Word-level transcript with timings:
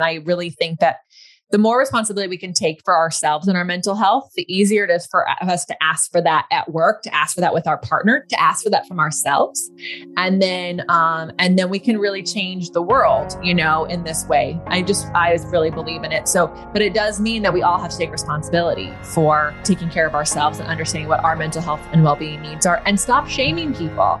I 0.00 0.22
really 0.24 0.50
think 0.50 0.80
that 0.80 1.00
the 1.52 1.58
more 1.58 1.78
responsibility 1.78 2.28
we 2.28 2.38
can 2.38 2.52
take 2.52 2.82
for 2.84 2.96
ourselves 2.96 3.46
and 3.46 3.56
our 3.56 3.64
mental 3.64 3.94
health, 3.94 4.32
the 4.34 4.52
easier 4.52 4.84
it 4.84 4.90
is 4.90 5.06
for 5.06 5.26
us 5.42 5.64
to 5.66 5.80
ask 5.80 6.10
for 6.10 6.20
that 6.20 6.46
at 6.50 6.72
work, 6.72 7.02
to 7.02 7.14
ask 7.14 7.36
for 7.36 7.40
that 7.40 7.54
with 7.54 7.68
our 7.68 7.78
partner, 7.78 8.26
to 8.28 8.40
ask 8.40 8.64
for 8.64 8.70
that 8.70 8.86
from 8.88 8.98
ourselves. 8.98 9.70
And 10.16 10.42
then, 10.42 10.84
um, 10.88 11.30
and 11.38 11.56
then 11.56 11.70
we 11.70 11.78
can 11.78 11.98
really 11.98 12.24
change 12.24 12.70
the 12.70 12.82
world, 12.82 13.38
you 13.44 13.54
know, 13.54 13.84
in 13.84 14.02
this 14.02 14.26
way. 14.26 14.60
I 14.66 14.82
just, 14.82 15.06
I 15.14 15.36
just 15.36 15.46
really 15.46 15.70
believe 15.70 16.02
in 16.02 16.10
it. 16.10 16.26
So, 16.26 16.48
but 16.72 16.82
it 16.82 16.94
does 16.94 17.20
mean 17.20 17.42
that 17.42 17.54
we 17.54 17.62
all 17.62 17.78
have 17.78 17.92
to 17.92 17.96
take 17.96 18.10
responsibility 18.10 18.92
for 19.02 19.54
taking 19.62 19.88
care 19.88 20.06
of 20.06 20.14
ourselves 20.14 20.58
and 20.58 20.68
understanding 20.68 21.08
what 21.08 21.22
our 21.22 21.36
mental 21.36 21.62
health 21.62 21.80
and 21.92 22.02
well 22.02 22.16
being 22.16 22.42
needs 22.42 22.66
are 22.66 22.82
and 22.86 22.98
stop 22.98 23.28
shaming 23.28 23.72
people. 23.72 24.20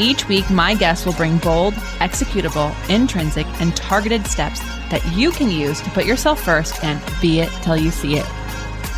Each 0.00 0.28
week, 0.28 0.48
my 0.48 0.74
guests 0.74 1.04
will 1.04 1.12
bring 1.14 1.38
bold, 1.38 1.74
executable, 1.98 2.72
intrinsic, 2.88 3.46
and 3.60 3.76
targeted 3.76 4.26
steps 4.26 4.60
that 4.90 5.04
you 5.12 5.32
can 5.32 5.50
use 5.50 5.80
to 5.80 5.90
put 5.90 6.06
yourself 6.06 6.40
first 6.40 6.84
and 6.84 7.02
be 7.20 7.40
it 7.40 7.50
till 7.62 7.76
you 7.76 7.90
see 7.90 8.16
it. 8.16 8.26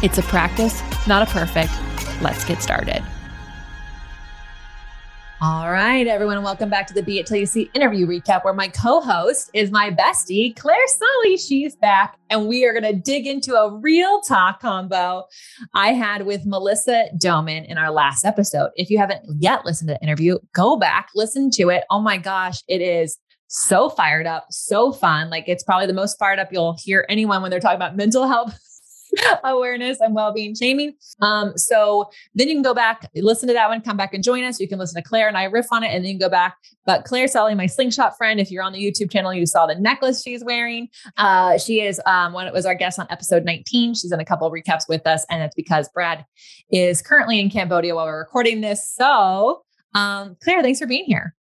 It's 0.03 0.19
a 0.19 0.23
practice, 0.23 0.83
not 1.07 1.27
a 1.27 1.31
perfect. 1.31 1.73
Let's 2.21 2.45
get 2.45 2.63
started. 2.63 3.03
All 5.43 5.73
right, 5.73 6.07
everyone, 6.07 6.43
welcome 6.43 6.69
back 6.69 6.87
to 6.89 6.93
the 6.93 7.03
Be 7.03 7.19
It 7.19 7.25
Till 7.25 7.39
You 7.39 7.47
See 7.47 7.71
interview 7.73 8.07
recap, 8.07 8.45
where 8.45 8.53
my 8.53 8.69
co 8.69 9.01
host 9.01 9.51
is 9.55 9.71
my 9.71 9.91
bestie, 9.91 10.55
Clare 10.55 10.87
Sully. 10.87 11.39
She's 11.39 11.75
back, 11.77 12.19
and 12.29 12.47
we 12.47 12.67
are 12.67 12.79
going 12.79 12.93
to 12.93 13.01
dig 13.01 13.27
into 13.27 13.55
a 13.55 13.75
real 13.75 14.21
talk 14.21 14.61
combo 14.61 15.25
I 15.73 15.95
had 15.95 16.27
with 16.27 16.45
Melissa 16.45 17.07
Doman 17.17 17.65
in 17.65 17.79
our 17.79 17.91
last 17.91 18.27
episode. 18.27 18.69
If 18.77 18.91
you 18.91 18.99
haven't 18.99 19.25
yet 19.39 19.65
listened 19.65 19.89
to 19.89 19.95
the 19.95 20.03
interview, 20.03 20.37
go 20.53 20.77
back, 20.77 21.09
listen 21.15 21.51
to 21.53 21.71
it. 21.71 21.85
Oh 21.89 22.01
my 22.01 22.19
gosh, 22.19 22.59
it 22.69 22.83
is 22.83 23.19
so 23.47 23.89
fired 23.89 24.27
up, 24.27 24.45
so 24.51 24.93
fun. 24.93 25.31
Like 25.31 25.45
it's 25.49 25.65
probably 25.65 25.87
the 25.87 25.95
most 25.95 26.19
fired 26.19 26.39
up 26.39 26.49
you'll 26.53 26.77
hear 26.79 27.07
anyone 27.09 27.41
when 27.41 27.51
they're 27.51 27.61
talking 27.61 27.77
about 27.77 27.97
mental 27.97 28.29
health 28.29 28.59
awareness 29.45 30.01
and 30.01 30.15
well-being 30.15 30.55
shaming. 30.55 30.95
Um, 31.21 31.57
so 31.57 32.11
then 32.35 32.49
you 32.49 32.55
can 32.55 32.63
go 32.63 32.75
back, 32.75 33.09
listen 33.15 33.49
to 33.49 33.55
that 33.55 33.69
one, 33.69 33.81
come 33.81 33.97
back 33.97 34.15
and 34.15 34.23
join 34.23 34.45
us. 34.45 34.61
You 34.61 34.69
can 34.69 34.79
listen 34.79 35.03
to 35.03 35.09
Clare 35.09 35.29
and 35.29 35.37
I 35.37 35.45
riff 35.45 35.67
on 35.73 35.83
it 35.83 35.89
and 35.89 36.05
then 36.05 36.19
go 36.19 36.29
back. 36.29 36.57
But 36.87 37.05
Clare 37.05 37.29
Sully, 37.29 37.55
my 37.55 37.67
slingshot 37.67 38.17
friend, 38.17 38.41
if 38.41 38.51
you're 38.51 38.63
on 38.63 38.73
the 38.73 38.85
YouTube 38.85 39.11
channel, 39.11 39.33
you 39.33 39.47
saw 39.47 39.67
the 39.67 39.75
necklace 39.75 40.23
she's 40.23 40.45
wearing. 40.45 40.89
Uh, 41.17 41.59
she 41.59 41.81
is 41.81 42.01
um, 42.07 42.33
when 42.33 42.47
it 42.47 42.53
was 42.53 42.67
our 42.67 42.75
guest 42.75 42.99
on 42.99 43.07
episode 43.11 43.45
19. 43.45 43.95
She's 43.95 44.13
in 44.13 44.21
a 44.21 44.25
couple 44.25 44.51
recaps 44.51 44.89
with 44.89 45.07
us, 45.07 45.25
and 45.31 45.43
it's 45.43 45.55
because 45.55 45.89
Brad 45.91 46.25
is 46.71 47.03
currently 47.03 47.41
in 47.41 47.51
Cambodia 47.51 47.95
while 47.95 48.07
we're 48.07 48.19
recording 48.19 48.61
this. 48.61 48.89
So 48.89 49.63
um, 49.95 50.37
Clare, 50.43 50.63
thanks 50.63 50.79
for 50.79 50.87
being 50.87 51.05
here. 51.05 51.35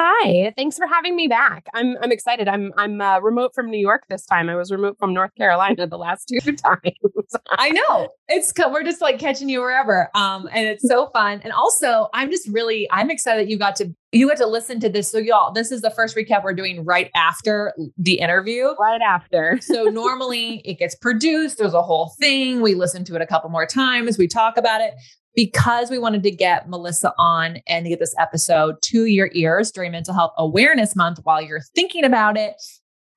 Hi, 0.00 0.52
thanks 0.56 0.76
for 0.76 0.86
having 0.86 1.16
me 1.16 1.26
back. 1.26 1.66
I'm 1.74 1.96
I'm 2.00 2.12
excited. 2.12 2.46
I'm 2.46 2.72
I'm 2.76 3.00
uh, 3.00 3.18
remote 3.18 3.52
from 3.52 3.68
New 3.68 3.80
York 3.80 4.04
this 4.08 4.24
time. 4.24 4.48
I 4.48 4.54
was 4.54 4.70
remote 4.70 4.96
from 4.96 5.12
North 5.12 5.34
Carolina 5.34 5.88
the 5.88 5.98
last 5.98 6.28
two 6.28 6.38
times. 6.52 7.34
I 7.50 7.70
know 7.70 8.08
it's 8.28 8.52
we're 8.56 8.84
just 8.84 9.00
like 9.00 9.18
catching 9.18 9.48
you 9.48 9.58
wherever, 9.60 10.08
um, 10.14 10.48
and 10.52 10.68
it's 10.68 10.86
so 10.86 11.08
fun. 11.08 11.40
And 11.42 11.52
also, 11.52 12.10
I'm 12.14 12.30
just 12.30 12.46
really 12.46 12.86
I'm 12.92 13.10
excited 13.10 13.44
that 13.44 13.50
you 13.50 13.58
got 13.58 13.74
to 13.76 13.92
you 14.12 14.28
got 14.28 14.36
to 14.36 14.46
listen 14.46 14.78
to 14.80 14.88
this. 14.88 15.10
So 15.10 15.18
y'all, 15.18 15.52
this 15.52 15.72
is 15.72 15.82
the 15.82 15.90
first 15.90 16.16
recap 16.16 16.44
we're 16.44 16.54
doing 16.54 16.84
right 16.84 17.10
after 17.16 17.74
the 17.96 18.20
interview. 18.20 18.74
Right 18.78 19.02
after. 19.02 19.58
so 19.60 19.84
normally 19.84 20.62
it 20.64 20.78
gets 20.78 20.94
produced. 20.94 21.58
There's 21.58 21.74
a 21.74 21.82
whole 21.82 22.14
thing. 22.20 22.60
We 22.60 22.76
listen 22.76 23.04
to 23.06 23.16
it 23.16 23.20
a 23.20 23.26
couple 23.26 23.50
more 23.50 23.66
times. 23.66 24.16
We 24.16 24.28
talk 24.28 24.56
about 24.56 24.80
it 24.80 24.94
because 25.34 25.90
we 25.90 25.98
wanted 25.98 26.22
to 26.24 26.30
get 26.30 26.68
Melissa 26.68 27.12
on 27.18 27.58
and 27.66 27.86
get 27.86 27.98
this 27.98 28.14
episode 28.18 28.80
to 28.82 29.04
your 29.06 29.30
ears 29.32 29.70
during 29.70 29.92
Mental 29.92 30.14
Health 30.14 30.32
Awareness 30.38 30.96
Month 30.96 31.20
while 31.22 31.40
you're 31.40 31.62
thinking 31.74 32.04
about 32.04 32.36
it. 32.36 32.54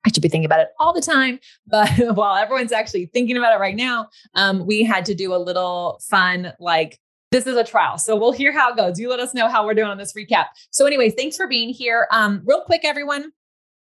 I 0.04 0.10
should 0.10 0.22
be 0.22 0.28
thinking 0.28 0.46
about 0.46 0.60
it 0.60 0.68
all 0.80 0.92
the 0.92 1.00
time, 1.00 1.38
but 1.66 1.90
while 2.14 2.36
everyone's 2.36 2.72
actually 2.72 3.06
thinking 3.06 3.36
about 3.36 3.54
it 3.54 3.60
right 3.60 3.76
now, 3.76 4.08
um, 4.34 4.66
we 4.66 4.82
had 4.82 5.04
to 5.06 5.14
do 5.14 5.34
a 5.34 5.36
little 5.36 6.00
fun, 6.08 6.52
like, 6.58 6.98
this 7.30 7.46
is 7.46 7.56
a 7.56 7.64
trial. 7.64 7.96
So 7.96 8.14
we'll 8.14 8.32
hear 8.32 8.52
how 8.52 8.70
it 8.72 8.76
goes. 8.76 9.00
You 9.00 9.08
let 9.08 9.18
us 9.18 9.32
know 9.32 9.48
how 9.48 9.64
we're 9.64 9.74
doing 9.74 9.88
on 9.88 9.96
this 9.96 10.12
recap. 10.12 10.46
So, 10.70 10.84
anyways, 10.84 11.14
thanks 11.14 11.36
for 11.36 11.46
being 11.48 11.70
here. 11.70 12.06
Um, 12.10 12.42
real 12.44 12.60
quick, 12.60 12.82
everyone. 12.84 13.32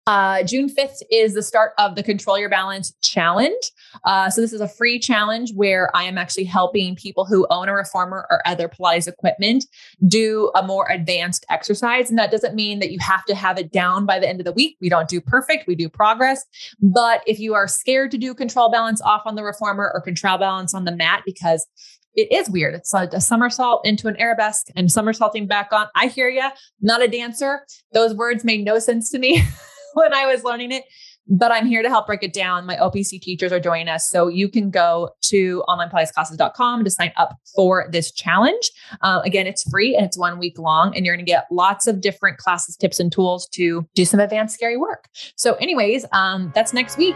Uh, 0.09 0.41
June 0.41 0.67
5th 0.67 1.03
is 1.11 1.35
the 1.35 1.43
start 1.43 1.73
of 1.77 1.93
the 1.93 2.01
Control 2.01 2.39
Your 2.39 2.49
Balance 2.49 2.95
Challenge. 3.03 3.71
Uh, 4.05 4.27
so, 4.27 4.41
this 4.41 4.53
is 4.53 4.59
a 4.59 4.67
free 4.67 4.97
challenge 4.97 5.53
where 5.53 5.95
I 5.95 6.05
am 6.05 6.17
actually 6.17 6.45
helping 6.45 6.95
people 6.95 7.25
who 7.25 7.45
own 7.51 7.69
a 7.69 7.75
reformer 7.75 8.25
or 8.31 8.41
other 8.47 8.67
Pilates 8.67 9.07
equipment 9.07 9.65
do 10.07 10.51
a 10.55 10.65
more 10.65 10.89
advanced 10.89 11.45
exercise. 11.51 12.09
And 12.09 12.17
that 12.17 12.31
doesn't 12.31 12.55
mean 12.55 12.79
that 12.79 12.91
you 12.91 12.97
have 12.99 13.23
to 13.25 13.35
have 13.35 13.59
it 13.59 13.71
down 13.71 14.07
by 14.07 14.17
the 14.17 14.27
end 14.27 14.41
of 14.41 14.45
the 14.45 14.51
week. 14.51 14.77
We 14.81 14.89
don't 14.89 15.07
do 15.07 15.21
perfect, 15.21 15.67
we 15.67 15.75
do 15.75 15.89
progress. 15.89 16.43
But 16.81 17.21
if 17.27 17.39
you 17.39 17.53
are 17.53 17.67
scared 17.67 18.09
to 18.09 18.17
do 18.17 18.33
control 18.33 18.71
balance 18.71 19.03
off 19.03 19.21
on 19.27 19.35
the 19.35 19.43
reformer 19.43 19.91
or 19.93 20.01
control 20.01 20.39
balance 20.39 20.73
on 20.73 20.85
the 20.85 20.95
mat 20.95 21.21
because 21.23 21.67
it 22.15 22.31
is 22.31 22.49
weird. 22.49 22.73
It's 22.73 22.95
like 22.95 23.13
a 23.13 23.21
somersault 23.21 23.85
into 23.85 24.07
an 24.07 24.19
arabesque 24.19 24.69
and 24.75 24.91
somersaulting 24.91 25.45
back 25.45 25.71
on. 25.71 25.85
I 25.95 26.07
hear 26.07 26.29
you. 26.29 26.49
Not 26.81 27.03
a 27.03 27.07
dancer. 27.07 27.61
Those 27.93 28.15
words 28.15 28.43
made 28.43 28.65
no 28.65 28.79
sense 28.79 29.11
to 29.11 29.19
me. 29.19 29.43
when 29.99 30.13
I 30.13 30.25
was 30.25 30.43
learning 30.43 30.71
it. 30.71 30.85
But 31.31 31.51
I'm 31.51 31.67
here 31.67 31.83
to 31.83 31.89
help 31.89 32.07
break 32.07 32.23
it 32.23 32.33
down. 32.33 32.65
My 32.65 32.75
OPC 32.77 33.21
teachers 33.21 33.51
are 33.51 33.59
joining 33.59 33.87
us. 33.87 34.09
So 34.09 34.29
you 34.29 34.49
can 34.49 34.71
go 34.71 35.11
to 35.25 35.63
onlinepilatesclasses.com 35.67 36.83
to 36.83 36.89
sign 36.89 37.11
up 37.17 37.37
for 37.55 37.87
this 37.91 38.11
challenge. 38.11 38.71
Uh, 39.01 39.21
again, 39.23 39.45
it's 39.45 39.69
free 39.69 39.95
and 39.95 40.03
it's 40.03 40.17
one 40.17 40.39
week 40.39 40.57
long, 40.57 40.95
and 40.95 41.05
you're 41.05 41.15
going 41.15 41.23
to 41.23 41.31
get 41.31 41.45
lots 41.51 41.85
of 41.85 42.01
different 42.01 42.39
classes, 42.39 42.75
tips, 42.75 42.99
and 42.99 43.11
tools 43.11 43.47
to 43.49 43.87
do 43.93 44.05
some 44.05 44.19
advanced 44.19 44.55
scary 44.55 44.77
work. 44.77 45.07
So, 45.35 45.53
anyways, 45.55 46.03
um, 46.13 46.51
that's 46.55 46.73
next 46.73 46.97
week. 46.97 47.15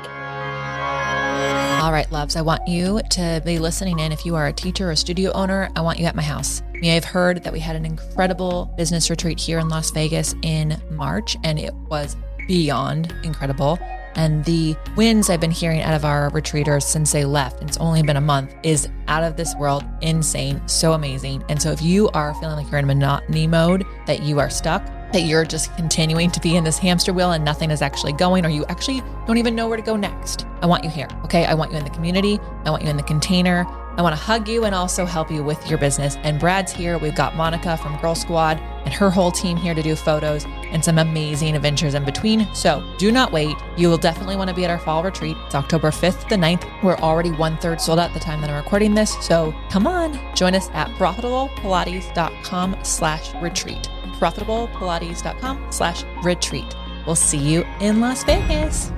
All 1.84 1.92
right, 1.92 2.10
loves, 2.14 2.38
I 2.38 2.42
want 2.42 2.66
you 2.66 3.02
to 3.10 3.42
be 3.44 3.60
listening 3.60 4.00
in. 4.00 4.14
If 4.14 4.26
you 4.26 4.36
are 4.36 4.48
a 4.48 4.54
teacher 4.54 4.90
or 4.90 4.96
studio 4.96 5.32
owner, 5.34 5.70
I 5.76 5.82
want 5.82 6.00
you 6.00 6.06
at 6.06 6.16
my 6.16 6.22
house. 6.22 6.62
You 6.74 6.80
may 6.80 6.90
have 6.90 7.04
heard 7.04 7.44
that 7.44 7.52
we 7.52 7.60
had 7.60 7.76
an 7.76 7.86
incredible 7.86 8.74
business 8.78 9.10
retreat 9.10 9.38
here 9.38 9.60
in 9.60 9.68
Las 9.68 9.92
Vegas 9.92 10.34
in 10.44 10.82
March, 10.92 11.36
and 11.44 11.60
it 11.60 11.74
was 11.90 12.16
beyond 12.48 13.14
incredible. 13.24 13.80
And 14.16 14.46
the 14.46 14.76
wins 14.96 15.30
I've 15.30 15.42
been 15.42 15.52
hearing 15.52 15.82
out 15.82 15.96
of 15.96 16.06
our 16.06 16.30
retreaters 16.30 16.84
since 16.84 17.12
they 17.12 17.26
left, 17.26 17.64
it's 17.64 17.78
only 17.78 18.04
been 18.04 18.18
a 18.18 18.22
month, 18.22 18.54
is 18.62 18.88
out 19.08 19.24
of 19.24 19.38
this 19.38 19.56
world, 19.56 19.84
insane, 20.02 20.62
so 20.68 20.94
amazing. 20.94 21.44
And 21.50 21.60
so 21.60 21.72
if 21.72 21.82
you 21.82 22.10
are 22.10 22.34
feeling 22.36 22.58
like 22.58 22.70
you're 22.70 22.80
in 22.80 22.86
monotony 22.86 23.48
mode, 23.48 23.86
that 24.06 24.22
you 24.22 24.40
are 24.40 24.52
stuck, 24.52 24.86
that 25.14 25.22
you're 25.22 25.46
just 25.46 25.76
continuing 25.78 26.30
to 26.32 26.40
be 26.40 26.56
in 26.56 26.64
this 26.64 26.78
hamster 26.78 27.12
wheel 27.14 27.32
and 27.32 27.44
nothing 27.44 27.72
is 27.72 27.82
actually 27.82 28.14
going, 28.14 28.46
or 28.46 28.50
you 28.50 28.66
actually 28.66 29.02
don't 29.26 29.38
even 29.38 29.56
know 29.56 29.68
where 29.68 29.78
to 29.78 29.84
go 29.84 29.96
next, 29.96 30.46
I 30.62 30.68
want 30.68 30.84
you 30.84 30.90
here. 30.90 31.08
Okay. 31.24 31.46
I 31.46 31.54
want 31.56 31.72
you 31.72 31.78
in 31.78 31.84
the 31.84 31.90
community. 31.90 32.40
I 32.66 32.70
want 32.70 32.84
you 32.84 32.90
in 32.90 32.98
the 32.98 33.04
container. 33.04 33.66
I 33.96 34.02
want 34.02 34.16
to 34.16 34.22
hug 34.22 34.48
you 34.48 34.66
and 34.66 34.74
also 34.74 35.06
help 35.06 35.30
you 35.30 35.44
with 35.44 35.70
your 35.70 35.78
business. 35.78 36.18
And 36.24 36.40
Brad's 36.40 36.72
here. 36.72 36.98
We've 36.98 37.16
got 37.16 37.36
Monica 37.36 37.78
from 37.78 37.98
Girl 37.98 38.16
Squad 38.16 38.58
and 38.86 38.94
her 38.94 39.10
whole 39.10 39.32
team 39.32 39.56
here 39.56 39.74
to 39.74 39.82
do 39.82 39.96
photos 39.96 40.46
and 40.46 40.84
some 40.84 40.98
amazing 40.98 41.56
adventures 41.56 41.94
in 41.94 42.04
between. 42.04 42.48
So 42.54 42.84
do 42.98 43.12
not 43.12 43.32
wait. 43.32 43.56
You 43.78 43.90
will 43.90 43.98
definitely 43.98 44.36
want 44.36 44.50
to 44.50 44.56
be 44.56 44.66
at 44.66 44.72
our 44.72 44.80
fall 44.80 45.04
retreat. 45.04 45.38
It's 45.46 45.56
October 45.56 45.92
5th 45.92 46.28
to 46.30 46.36
9th. 46.36 46.84
We're 46.84 46.98
already 46.98 47.32
one 47.32 47.58
third 47.58 47.80
sold 47.80 48.00
out 48.00 48.14
the 48.14 48.20
time 48.20 48.42
that 48.42 48.50
I'm 48.50 48.64
recording 48.64 48.94
this. 48.94 49.16
So 49.26 49.54
come 49.70 49.86
on, 49.88 50.20
join 50.36 50.56
us 50.56 50.70
at 50.74 50.90
profitablepilates.com 50.92 52.78
slash 52.84 53.34
retreat. 53.36 53.90
profitablepilates.com 54.20 55.68
slash 55.72 56.04
retreat. 56.24 56.76
We'll 57.06 57.16
see 57.16 57.38
you 57.38 57.66
in 57.80 58.00
Las 58.00 58.24
Vegas. 58.24 58.92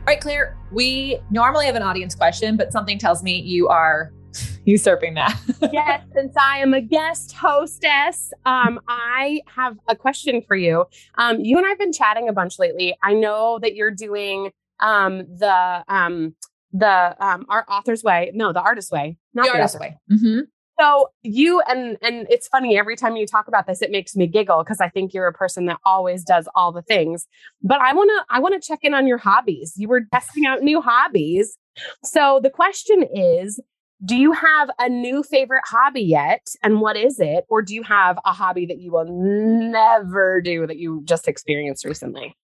All 0.00 0.06
right, 0.06 0.20
Clare, 0.20 0.56
we 0.72 1.18
normally 1.30 1.66
have 1.66 1.74
an 1.74 1.82
audience 1.82 2.14
question, 2.14 2.56
but 2.56 2.72
something 2.72 2.98
tells 2.98 3.22
me 3.22 3.38
you 3.38 3.68
are 3.68 4.10
usurping 4.64 5.12
that. 5.14 5.38
yes, 5.72 6.02
since 6.14 6.34
I 6.40 6.58
am 6.58 6.72
a 6.72 6.80
guest 6.80 7.32
hostess, 7.32 8.32
um, 8.46 8.80
I 8.88 9.42
have 9.54 9.76
a 9.88 9.94
question 9.94 10.40
for 10.40 10.56
you. 10.56 10.86
Um, 11.16 11.40
you 11.40 11.58
and 11.58 11.66
I 11.66 11.68
have 11.68 11.78
been 11.78 11.92
chatting 11.92 12.30
a 12.30 12.32
bunch 12.32 12.58
lately. 12.58 12.96
I 13.02 13.12
know 13.12 13.58
that 13.60 13.76
you're 13.76 13.90
doing 13.90 14.52
um, 14.80 15.18
the 15.18 15.84
um, 15.86 16.34
the 16.72 17.14
um, 17.24 17.44
our 17.50 17.66
author's 17.68 18.02
way, 18.02 18.32
no, 18.34 18.54
the 18.54 18.62
artist 18.62 18.90
way, 18.90 19.18
not 19.34 19.44
the, 19.44 19.52
the 19.52 19.56
artist 19.58 19.78
way. 19.78 19.98
Mm-hmm. 20.10 20.40
So 20.80 21.08
you 21.22 21.60
and 21.68 21.98
and 22.00 22.26
it's 22.30 22.48
funny 22.48 22.78
every 22.78 22.96
time 22.96 23.16
you 23.16 23.26
talk 23.26 23.48
about 23.48 23.66
this, 23.66 23.82
it 23.82 23.90
makes 23.90 24.16
me 24.16 24.26
giggle 24.26 24.64
because 24.64 24.80
I 24.80 24.88
think 24.88 25.12
you're 25.12 25.26
a 25.26 25.32
person 25.32 25.66
that 25.66 25.78
always 25.84 26.24
does 26.24 26.48
all 26.54 26.72
the 26.72 26.82
things. 26.82 27.26
But 27.62 27.80
I 27.80 27.92
wanna 27.92 28.24
I 28.30 28.40
wanna 28.40 28.60
check 28.60 28.80
in 28.82 28.94
on 28.94 29.06
your 29.06 29.18
hobbies. 29.18 29.74
You 29.76 29.88
were 29.88 30.02
testing 30.12 30.46
out 30.46 30.62
new 30.62 30.80
hobbies. 30.80 31.58
So 32.02 32.40
the 32.42 32.50
question 32.50 33.02
is, 33.14 33.60
do 34.04 34.16
you 34.16 34.32
have 34.32 34.70
a 34.78 34.88
new 34.88 35.22
favorite 35.22 35.64
hobby 35.66 36.02
yet? 36.02 36.46
And 36.62 36.80
what 36.80 36.96
is 36.96 37.20
it? 37.20 37.44
Or 37.48 37.60
do 37.60 37.74
you 37.74 37.82
have 37.82 38.18
a 38.24 38.32
hobby 38.32 38.64
that 38.66 38.78
you 38.78 38.92
will 38.92 39.06
never 39.06 40.40
do 40.40 40.66
that 40.66 40.78
you 40.78 41.02
just 41.04 41.28
experienced 41.28 41.84
recently? 41.84 42.34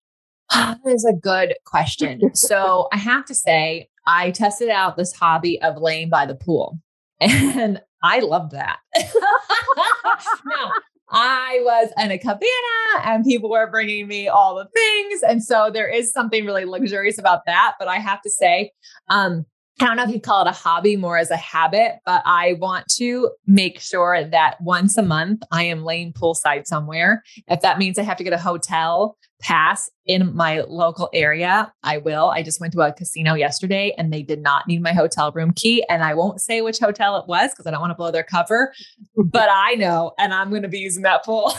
That 0.52 0.78
is 0.86 1.04
a 1.04 1.12
good 1.12 1.54
question. 1.64 2.34
so 2.34 2.88
I 2.92 2.98
have 2.98 3.24
to 3.26 3.34
say, 3.34 3.88
I 4.06 4.30
tested 4.30 4.68
out 4.68 4.96
this 4.96 5.12
hobby 5.12 5.60
of 5.60 5.78
laying 5.78 6.08
by 6.08 6.26
the 6.26 6.36
pool 6.36 6.78
and 7.20 7.80
I 8.02 8.20
loved 8.20 8.52
that. 8.52 8.78
now, 8.96 10.72
I 11.10 11.60
was 11.62 11.90
in 11.98 12.10
a 12.10 12.18
cabana 12.18 13.04
and 13.04 13.24
people 13.24 13.50
were 13.50 13.70
bringing 13.70 14.08
me 14.08 14.28
all 14.28 14.56
the 14.56 14.68
things. 14.74 15.22
And 15.22 15.42
so 15.42 15.70
there 15.72 15.88
is 15.88 16.12
something 16.12 16.44
really 16.44 16.64
luxurious 16.64 17.18
about 17.18 17.46
that. 17.46 17.74
But 17.78 17.88
I 17.88 17.98
have 17.98 18.22
to 18.22 18.30
say, 18.30 18.72
um, 19.08 19.46
I 19.78 19.84
don't 19.84 19.96
know 19.96 20.04
if 20.04 20.10
you 20.10 20.20
call 20.20 20.46
it 20.46 20.48
a 20.48 20.52
hobby 20.52 20.96
more 20.96 21.18
as 21.18 21.30
a 21.30 21.36
habit, 21.36 21.96
but 22.06 22.22
I 22.24 22.54
want 22.54 22.86
to 22.96 23.30
make 23.46 23.78
sure 23.78 24.24
that 24.24 24.58
once 24.62 24.96
a 24.96 25.02
month 25.02 25.42
I 25.52 25.64
am 25.64 25.84
laying 25.84 26.14
poolside 26.14 26.66
somewhere. 26.66 27.22
If 27.48 27.60
that 27.60 27.78
means 27.78 27.98
I 27.98 28.02
have 28.02 28.16
to 28.16 28.24
get 28.24 28.32
a 28.32 28.38
hotel 28.38 29.18
pass 29.42 29.90
in 30.06 30.34
my 30.34 30.62
local 30.62 31.10
area, 31.12 31.70
I 31.82 31.98
will. 31.98 32.30
I 32.30 32.42
just 32.42 32.58
went 32.58 32.72
to 32.72 32.80
a 32.80 32.92
casino 32.94 33.34
yesterday 33.34 33.94
and 33.98 34.10
they 34.10 34.22
did 34.22 34.40
not 34.40 34.66
need 34.66 34.80
my 34.80 34.94
hotel 34.94 35.30
room 35.32 35.52
key. 35.52 35.84
And 35.90 36.02
I 36.02 36.14
won't 36.14 36.40
say 36.40 36.62
which 36.62 36.78
hotel 36.78 37.18
it 37.18 37.28
was 37.28 37.50
because 37.50 37.66
I 37.66 37.70
don't 37.70 37.80
want 37.80 37.90
to 37.90 37.96
blow 37.96 38.10
their 38.10 38.24
cover, 38.24 38.72
but 39.16 39.50
I 39.52 39.74
know 39.74 40.12
and 40.18 40.32
I'm 40.32 40.48
going 40.48 40.62
to 40.62 40.68
be 40.68 40.78
using 40.78 41.02
that 41.02 41.22
pool. 41.22 41.52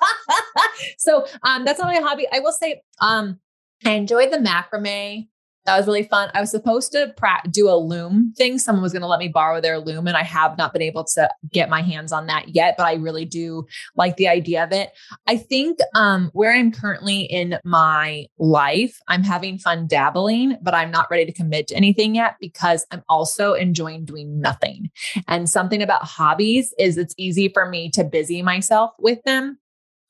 so 0.96 1.26
um, 1.42 1.66
that's 1.66 1.78
not 1.78 1.88
my 1.88 2.00
hobby. 2.00 2.26
I 2.32 2.40
will 2.40 2.52
say 2.52 2.80
um, 3.02 3.38
I 3.84 3.90
enjoyed 3.90 4.32
the 4.32 4.38
macrame 4.38 5.28
that 5.68 5.76
was 5.76 5.86
really 5.86 6.04
fun. 6.04 6.30
I 6.32 6.40
was 6.40 6.50
supposed 6.50 6.92
to 6.92 7.14
do 7.50 7.68
a 7.68 7.76
loom 7.76 8.32
thing. 8.38 8.58
Someone 8.58 8.82
was 8.82 8.92
going 8.92 9.02
to 9.02 9.06
let 9.06 9.18
me 9.18 9.28
borrow 9.28 9.60
their 9.60 9.78
loom, 9.78 10.06
and 10.06 10.16
I 10.16 10.22
have 10.22 10.56
not 10.56 10.72
been 10.72 10.80
able 10.80 11.04
to 11.04 11.28
get 11.52 11.68
my 11.68 11.82
hands 11.82 12.10
on 12.10 12.26
that 12.28 12.54
yet. 12.54 12.76
But 12.78 12.86
I 12.86 12.94
really 12.94 13.26
do 13.26 13.66
like 13.94 14.16
the 14.16 14.28
idea 14.28 14.64
of 14.64 14.72
it. 14.72 14.92
I 15.26 15.36
think 15.36 15.78
um, 15.94 16.30
where 16.32 16.54
I'm 16.54 16.72
currently 16.72 17.20
in 17.20 17.58
my 17.64 18.28
life, 18.38 18.98
I'm 19.08 19.22
having 19.22 19.58
fun 19.58 19.86
dabbling, 19.86 20.56
but 20.62 20.72
I'm 20.72 20.90
not 20.90 21.10
ready 21.10 21.26
to 21.26 21.32
commit 21.32 21.68
to 21.68 21.76
anything 21.76 22.14
yet 22.14 22.36
because 22.40 22.86
I'm 22.90 23.02
also 23.06 23.52
enjoying 23.52 24.06
doing 24.06 24.40
nothing. 24.40 24.90
And 25.26 25.50
something 25.50 25.82
about 25.82 26.04
hobbies 26.04 26.72
is 26.78 26.96
it's 26.96 27.14
easy 27.18 27.50
for 27.50 27.68
me 27.68 27.90
to 27.90 28.04
busy 28.04 28.40
myself 28.40 28.92
with 28.98 29.22
them 29.24 29.58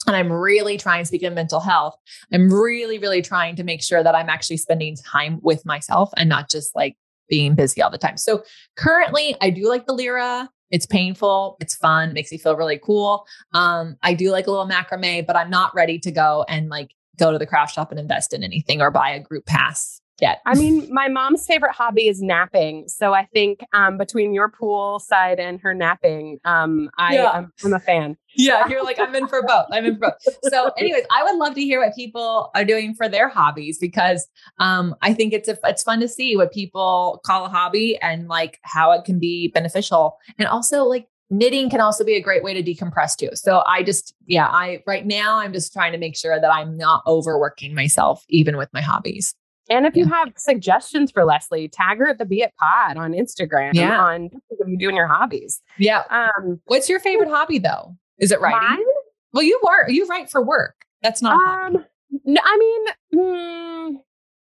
and 0.06 0.16
I'm 0.16 0.32
really 0.32 0.76
trying, 0.78 1.04
speaking 1.04 1.28
of 1.28 1.34
mental 1.34 1.60
health, 1.60 1.96
I'm 2.32 2.52
really, 2.52 2.98
really 2.98 3.22
trying 3.22 3.56
to 3.56 3.64
make 3.64 3.82
sure 3.82 4.02
that 4.02 4.14
I'm 4.14 4.28
actually 4.28 4.58
spending 4.58 4.96
time 4.96 5.40
with 5.42 5.66
myself 5.66 6.10
and 6.16 6.28
not 6.28 6.48
just 6.48 6.74
like 6.76 6.96
being 7.28 7.54
busy 7.54 7.82
all 7.82 7.90
the 7.90 7.98
time. 7.98 8.16
So 8.16 8.42
currently, 8.76 9.36
I 9.40 9.50
do 9.50 9.68
like 9.68 9.86
the 9.86 9.92
Lyra. 9.92 10.48
It's 10.70 10.86
painful, 10.86 11.56
it's 11.60 11.74
fun, 11.74 12.12
makes 12.12 12.30
me 12.30 12.36
feel 12.36 12.54
really 12.54 12.78
cool. 12.78 13.26
Um, 13.54 13.96
I 14.02 14.12
do 14.12 14.30
like 14.30 14.46
a 14.46 14.50
little 14.50 14.68
macrame, 14.68 15.26
but 15.26 15.34
I'm 15.34 15.48
not 15.48 15.74
ready 15.74 15.98
to 16.00 16.10
go 16.10 16.44
and 16.46 16.68
like 16.68 16.90
go 17.18 17.32
to 17.32 17.38
the 17.38 17.46
craft 17.46 17.74
shop 17.74 17.90
and 17.90 17.98
invest 17.98 18.34
in 18.34 18.44
anything 18.44 18.82
or 18.82 18.90
buy 18.90 19.10
a 19.10 19.20
group 19.20 19.46
pass 19.46 20.00
yet. 20.20 20.40
I 20.46 20.54
mean, 20.54 20.92
my 20.92 21.08
mom's 21.08 21.46
favorite 21.46 21.72
hobby 21.72 22.08
is 22.08 22.20
napping. 22.20 22.88
So 22.88 23.12
I 23.12 23.26
think 23.26 23.60
um, 23.72 23.98
between 23.98 24.34
your 24.34 24.48
pool 24.48 24.98
side 24.98 25.38
and 25.38 25.60
her 25.60 25.74
napping, 25.74 26.38
um, 26.44 26.90
I, 26.98 27.14
yeah. 27.14 27.30
I'm, 27.30 27.52
I'm, 27.64 27.72
a 27.72 27.80
fan. 27.80 28.16
Yeah, 28.34 28.68
you're 28.68 28.84
like, 28.84 28.98
I'm 28.98 29.14
in 29.14 29.26
for 29.26 29.42
both. 29.42 29.66
I'm 29.72 29.84
in 29.84 29.94
for 29.94 30.12
both. 30.12 30.36
So, 30.44 30.70
anyways, 30.78 31.04
I 31.10 31.24
would 31.24 31.36
love 31.36 31.54
to 31.54 31.60
hear 31.60 31.80
what 31.80 31.94
people 31.94 32.50
are 32.54 32.64
doing 32.64 32.94
for 32.94 33.08
their 33.08 33.28
hobbies 33.28 33.78
because 33.78 34.26
um, 34.58 34.94
I 35.02 35.14
think 35.14 35.32
it's 35.32 35.48
a, 35.48 35.58
it's 35.64 35.82
fun 35.82 36.00
to 36.00 36.08
see 36.08 36.36
what 36.36 36.52
people 36.52 37.20
call 37.24 37.46
a 37.46 37.48
hobby 37.48 37.98
and 38.00 38.28
like 38.28 38.58
how 38.62 38.92
it 38.92 39.04
can 39.04 39.18
be 39.18 39.48
beneficial. 39.48 40.18
And 40.38 40.48
also 40.48 40.84
like 40.84 41.08
knitting 41.30 41.68
can 41.70 41.80
also 41.80 42.04
be 42.04 42.14
a 42.14 42.22
great 42.22 42.42
way 42.42 42.54
to 42.54 42.62
decompress 42.62 43.16
too. 43.16 43.30
So 43.34 43.62
I 43.66 43.82
just, 43.82 44.14
yeah, 44.26 44.46
I 44.46 44.82
right 44.86 45.06
now 45.06 45.38
I'm 45.38 45.52
just 45.52 45.72
trying 45.72 45.92
to 45.92 45.98
make 45.98 46.16
sure 46.16 46.40
that 46.40 46.52
I'm 46.52 46.76
not 46.76 47.02
overworking 47.06 47.74
myself 47.74 48.24
even 48.28 48.56
with 48.56 48.68
my 48.72 48.80
hobbies. 48.80 49.34
And 49.70 49.86
if 49.86 49.94
yeah. 49.94 50.04
you 50.04 50.10
have 50.10 50.32
suggestions 50.36 51.10
for 51.10 51.24
Lesley, 51.24 51.68
tag 51.68 51.98
her 51.98 52.08
at 52.08 52.18
the 52.18 52.24
Be 52.24 52.42
It 52.42 52.52
Pod 52.58 52.96
on 52.96 53.12
Instagram 53.12 53.74
yeah. 53.74 54.00
on 54.00 54.30
what 54.48 54.68
you 54.68 54.78
doing 54.78 54.96
your 54.96 55.06
hobbies. 55.06 55.62
Yeah. 55.78 56.02
Um, 56.10 56.60
What's 56.66 56.88
your 56.88 57.00
favorite 57.00 57.28
hobby 57.28 57.58
though? 57.58 57.96
Is 58.18 58.32
it 58.32 58.40
writing? 58.40 58.60
Mine? 58.66 58.78
Well, 59.32 59.42
you 59.42 59.60
are 59.66 59.90
you 59.90 60.06
write 60.06 60.30
for 60.30 60.42
work. 60.42 60.74
That's 61.02 61.22
not. 61.22 61.38
Um, 61.66 61.84
no, 62.24 62.40
I 62.42 62.86
mean, 63.12 63.22
mm, 63.22 63.94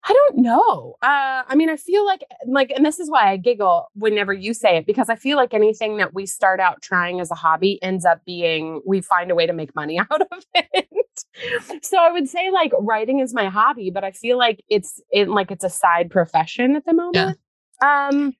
I 0.04 0.14
don't 0.14 0.38
know. 0.40 0.96
Uh, 1.04 1.44
I 1.48 1.54
mean, 1.56 1.70
I 1.70 1.78
feel 1.78 2.06
like 2.06 2.24
like, 2.48 2.72
and 2.76 2.84
this 2.84 3.00
is 3.00 3.10
why 3.10 3.32
I 3.32 3.38
giggle 3.38 3.88
whenever 3.94 4.34
you 4.34 4.54
say 4.54 4.78
it 4.78 4.88
because 4.88 5.10
I 5.10 5.16
feel 5.16 5.38
like 5.38 5.54
anything 5.54 5.98
that 5.98 6.14
we 6.14 6.26
start 6.26 6.60
out 6.60 6.82
trying 6.82 7.20
as 7.20 7.30
a 7.30 7.36
hobby 7.36 7.82
ends 7.84 8.04
up 8.04 8.26
being 8.26 8.82
we 8.86 9.02
find 9.02 9.30
a 9.30 9.36
way 9.36 9.46
to 9.46 9.54
make 9.54 9.76
money 9.76 10.00
out 10.12 10.22
of 10.22 10.46
it. 10.56 11.84
so 11.84 11.98
I 12.00 12.12
would 12.12 12.28
say 12.28 12.50
like 12.50 12.72
writing 12.80 13.20
is 13.20 13.34
my 13.34 13.48
hobby, 13.48 13.92
but 13.94 14.04
I 14.04 14.12
feel 14.12 14.38
like 14.38 14.64
it's 14.70 15.00
it 15.12 15.30
like 15.30 15.52
it's 15.52 15.64
a 15.64 15.70
side 15.70 16.10
profession 16.10 16.76
at 16.76 16.86
the 16.86 16.94
moment. 16.94 17.38
Yeah. 17.82 18.08
Um, 18.08 18.34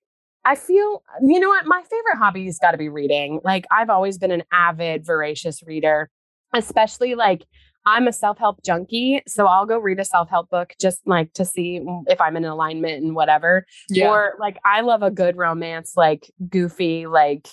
I 0.44 0.56
feel 0.56 1.04
you 1.22 1.40
know 1.40 1.50
what 1.50 1.68
my 1.68 1.82
favorite 1.84 2.18
hobby 2.18 2.46
has 2.46 2.58
got 2.58 2.72
to 2.72 2.78
be 2.78 2.90
reading. 2.90 3.40
Like 3.44 3.66
I've 3.72 3.92
always 3.92 4.18
been 4.18 4.32
an 4.32 4.44
avid, 4.52 5.06
voracious 5.06 5.62
reader, 5.62 6.10
especially 6.56 7.14
like 7.14 7.46
I'm 7.86 8.08
a 8.08 8.14
self 8.14 8.38
help 8.38 8.64
junkie. 8.64 9.22
So 9.28 9.48
I'll 9.48 9.66
go 9.66 9.78
read 9.78 10.00
a 10.00 10.06
self 10.06 10.30
help 10.30 10.50
book 10.50 10.74
just 10.80 11.02
like 11.06 11.34
to 11.34 11.46
see 11.46 11.82
if 12.08 12.22
I'm 12.22 12.36
in 12.38 12.46
alignment 12.46 13.04
and 13.04 13.16
whatever. 13.16 13.66
Yeah. 13.90 14.10
Or 14.10 14.34
like 14.40 14.58
I 14.66 14.82
love 14.82 15.04
a 15.04 15.12
good 15.12 15.38
romance, 15.38 15.94
like 15.96 16.32
goofy, 16.50 17.08
like, 17.08 17.48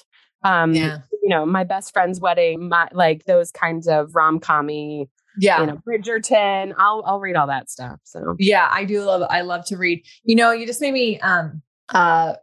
um, 0.44 0.74
yeah. 0.74 0.98
you 1.22 1.28
know, 1.28 1.46
my 1.46 1.64
best 1.64 1.92
friend's 1.92 2.20
wedding, 2.20 2.68
my, 2.68 2.88
like 2.92 3.24
those 3.24 3.50
kinds 3.50 3.88
of 3.88 4.14
rom 4.14 4.40
commy. 4.40 5.08
Yeah. 5.40 5.60
You 5.60 5.66
know, 5.66 5.80
Bridgerton. 5.86 6.74
I'll 6.78 7.02
I'll 7.06 7.20
read 7.20 7.36
all 7.36 7.46
that 7.46 7.70
stuff. 7.70 8.00
So 8.04 8.34
yeah, 8.38 8.68
I 8.70 8.84
do 8.84 9.02
love 9.02 9.22
I 9.30 9.42
love 9.42 9.64
to 9.66 9.76
read. 9.76 10.04
You 10.24 10.34
know, 10.34 10.50
you 10.50 10.66
just 10.66 10.80
made 10.80 10.92
me 10.92 11.20
um 11.20 11.62
uh 11.90 12.34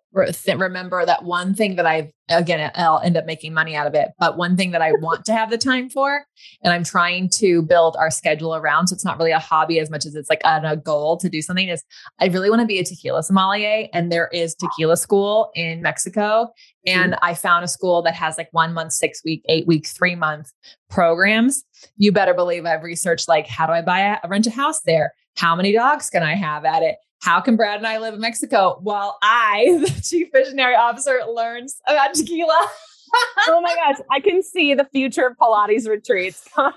remember 0.57 1.05
that 1.05 1.23
one 1.23 1.53
thing 1.53 1.75
that 1.75 1.85
I've 1.85 2.09
again 2.29 2.71
I'll 2.75 2.99
end 2.99 3.17
up 3.17 3.25
making 3.25 3.53
money 3.53 3.75
out 3.75 3.85
of 3.85 3.93
it 3.93 4.09
but 4.17 4.37
one 4.37 4.55
thing 4.57 4.71
that 4.71 4.81
I 4.81 4.93
want 4.93 5.25
to 5.25 5.33
have 5.33 5.49
the 5.51 5.57
time 5.57 5.89
for 5.89 6.25
and 6.63 6.73
I'm 6.73 6.83
trying 6.83 7.29
to 7.35 7.61
build 7.61 7.95
our 7.99 8.09
schedule 8.09 8.55
around 8.55 8.87
so 8.87 8.93
it's 8.93 9.05
not 9.05 9.17
really 9.17 9.31
a 9.31 9.39
hobby 9.39 9.79
as 9.79 9.89
much 9.89 10.05
as 10.05 10.15
it's 10.15 10.29
like 10.29 10.41
a, 10.43 10.61
a 10.63 10.77
goal 10.77 11.17
to 11.17 11.29
do 11.29 11.41
something 11.41 11.67
is 11.67 11.83
I 12.19 12.27
really 12.27 12.49
want 12.49 12.61
to 12.61 12.65
be 12.65 12.79
a 12.79 12.83
tequila 12.83 13.23
sommelier 13.23 13.87
and 13.93 14.11
there 14.11 14.29
is 14.31 14.55
tequila 14.55 14.97
school 14.97 15.51
in 15.53 15.81
Mexico 15.81 16.51
and 16.85 17.13
mm-hmm. 17.13 17.25
I 17.25 17.33
found 17.33 17.65
a 17.65 17.67
school 17.67 18.01
that 18.03 18.15
has 18.15 18.37
like 18.37 18.49
1 18.51 18.73
month 18.73 18.93
6 18.93 19.21
week 19.25 19.43
8 19.47 19.67
week 19.67 19.87
3 19.87 20.15
month 20.15 20.51
programs. 20.89 21.63
You 21.97 22.11
better 22.11 22.33
believe 22.33 22.65
I've 22.65 22.83
researched 22.83 23.27
like 23.27 23.47
how 23.47 23.67
do 23.67 23.73
I 23.73 23.81
buy 23.81 23.99
a, 23.99 24.27
rent 24.27 24.47
a 24.47 24.51
house 24.51 24.81
there? 24.81 25.13
How 25.35 25.55
many 25.55 25.73
dogs 25.73 26.09
can 26.09 26.23
I 26.23 26.35
have 26.35 26.63
at 26.65 26.81
it 26.81 26.95
how 27.21 27.41
can 27.41 27.55
Brad 27.55 27.77
and 27.77 27.87
I 27.87 27.97
live 27.99 28.13
in 28.13 28.21
Mexico 28.21 28.77
while 28.81 29.17
I, 29.21 29.79
the 29.85 30.01
chief 30.01 30.29
visionary 30.31 30.75
officer, 30.75 31.21
learns 31.27 31.81
about 31.87 32.13
tequila? 32.13 32.69
oh 33.47 33.61
my 33.61 33.75
gosh, 33.75 34.03
I 34.11 34.19
can 34.19 34.41
see 34.43 34.73
the 34.73 34.85
future 34.85 35.27
of 35.27 35.37
Pilates 35.37 35.87
retreats. 35.87 36.47
Come 36.55 36.73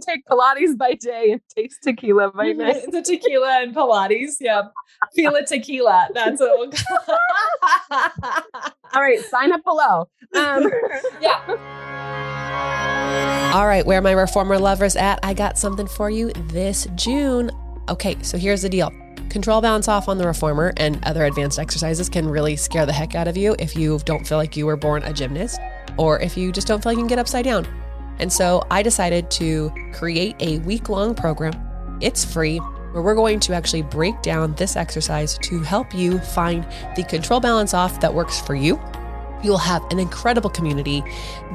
take 0.00 0.26
Pilates 0.26 0.76
by 0.76 0.94
day 0.94 1.32
and 1.32 1.40
taste 1.54 1.82
tequila 1.82 2.32
by 2.32 2.48
mm-hmm. 2.48 2.58
night. 2.58 2.90
the 2.90 3.02
tequila 3.02 3.62
and 3.62 3.74
Pilates. 3.74 4.36
Yeah. 4.40 4.62
Feel 5.14 5.34
it 5.34 5.46
tequila. 5.46 6.08
That's 6.14 6.40
what 6.40 6.58
we'll 6.58 6.70
call 6.70 7.18
All 8.94 9.02
right, 9.02 9.20
sign 9.20 9.52
up 9.52 9.64
below. 9.64 10.08
Um, 10.34 10.70
yeah. 11.20 11.40
All 13.54 13.66
right, 13.66 13.84
where 13.84 14.00
my 14.00 14.12
reformer 14.12 14.58
lovers 14.58 14.96
at? 14.96 15.20
I 15.22 15.34
got 15.34 15.58
something 15.58 15.86
for 15.86 16.10
you 16.10 16.32
this 16.50 16.86
June. 16.94 17.50
Okay, 17.88 18.16
so 18.22 18.38
here's 18.38 18.62
the 18.62 18.68
deal. 18.68 18.90
Control 19.32 19.62
balance 19.62 19.88
off 19.88 20.10
on 20.10 20.18
the 20.18 20.26
reformer 20.26 20.74
and 20.76 21.02
other 21.04 21.24
advanced 21.24 21.58
exercises 21.58 22.10
can 22.10 22.28
really 22.28 22.54
scare 22.54 22.84
the 22.84 22.92
heck 22.92 23.14
out 23.14 23.26
of 23.26 23.34
you 23.34 23.56
if 23.58 23.74
you 23.74 23.98
don't 24.04 24.26
feel 24.26 24.36
like 24.36 24.58
you 24.58 24.66
were 24.66 24.76
born 24.76 25.02
a 25.04 25.12
gymnast 25.14 25.58
or 25.96 26.20
if 26.20 26.36
you 26.36 26.52
just 26.52 26.66
don't 26.66 26.82
feel 26.82 26.90
like 26.90 26.98
you 26.98 27.02
can 27.02 27.08
get 27.08 27.18
upside 27.18 27.46
down. 27.46 27.66
And 28.18 28.30
so 28.30 28.62
I 28.70 28.82
decided 28.82 29.30
to 29.30 29.72
create 29.94 30.36
a 30.40 30.58
week 30.58 30.90
long 30.90 31.14
program. 31.14 31.54
It's 32.02 32.26
free 32.26 32.58
where 32.58 33.02
we're 33.02 33.14
going 33.14 33.40
to 33.40 33.54
actually 33.54 33.80
break 33.80 34.20
down 34.20 34.54
this 34.56 34.76
exercise 34.76 35.38
to 35.38 35.60
help 35.60 35.94
you 35.94 36.18
find 36.18 36.66
the 36.94 37.02
control 37.02 37.40
balance 37.40 37.72
off 37.72 38.00
that 38.00 38.12
works 38.12 38.38
for 38.38 38.54
you. 38.54 38.78
You'll 39.42 39.56
have 39.56 39.82
an 39.90 39.98
incredible 39.98 40.50
community, 40.50 41.02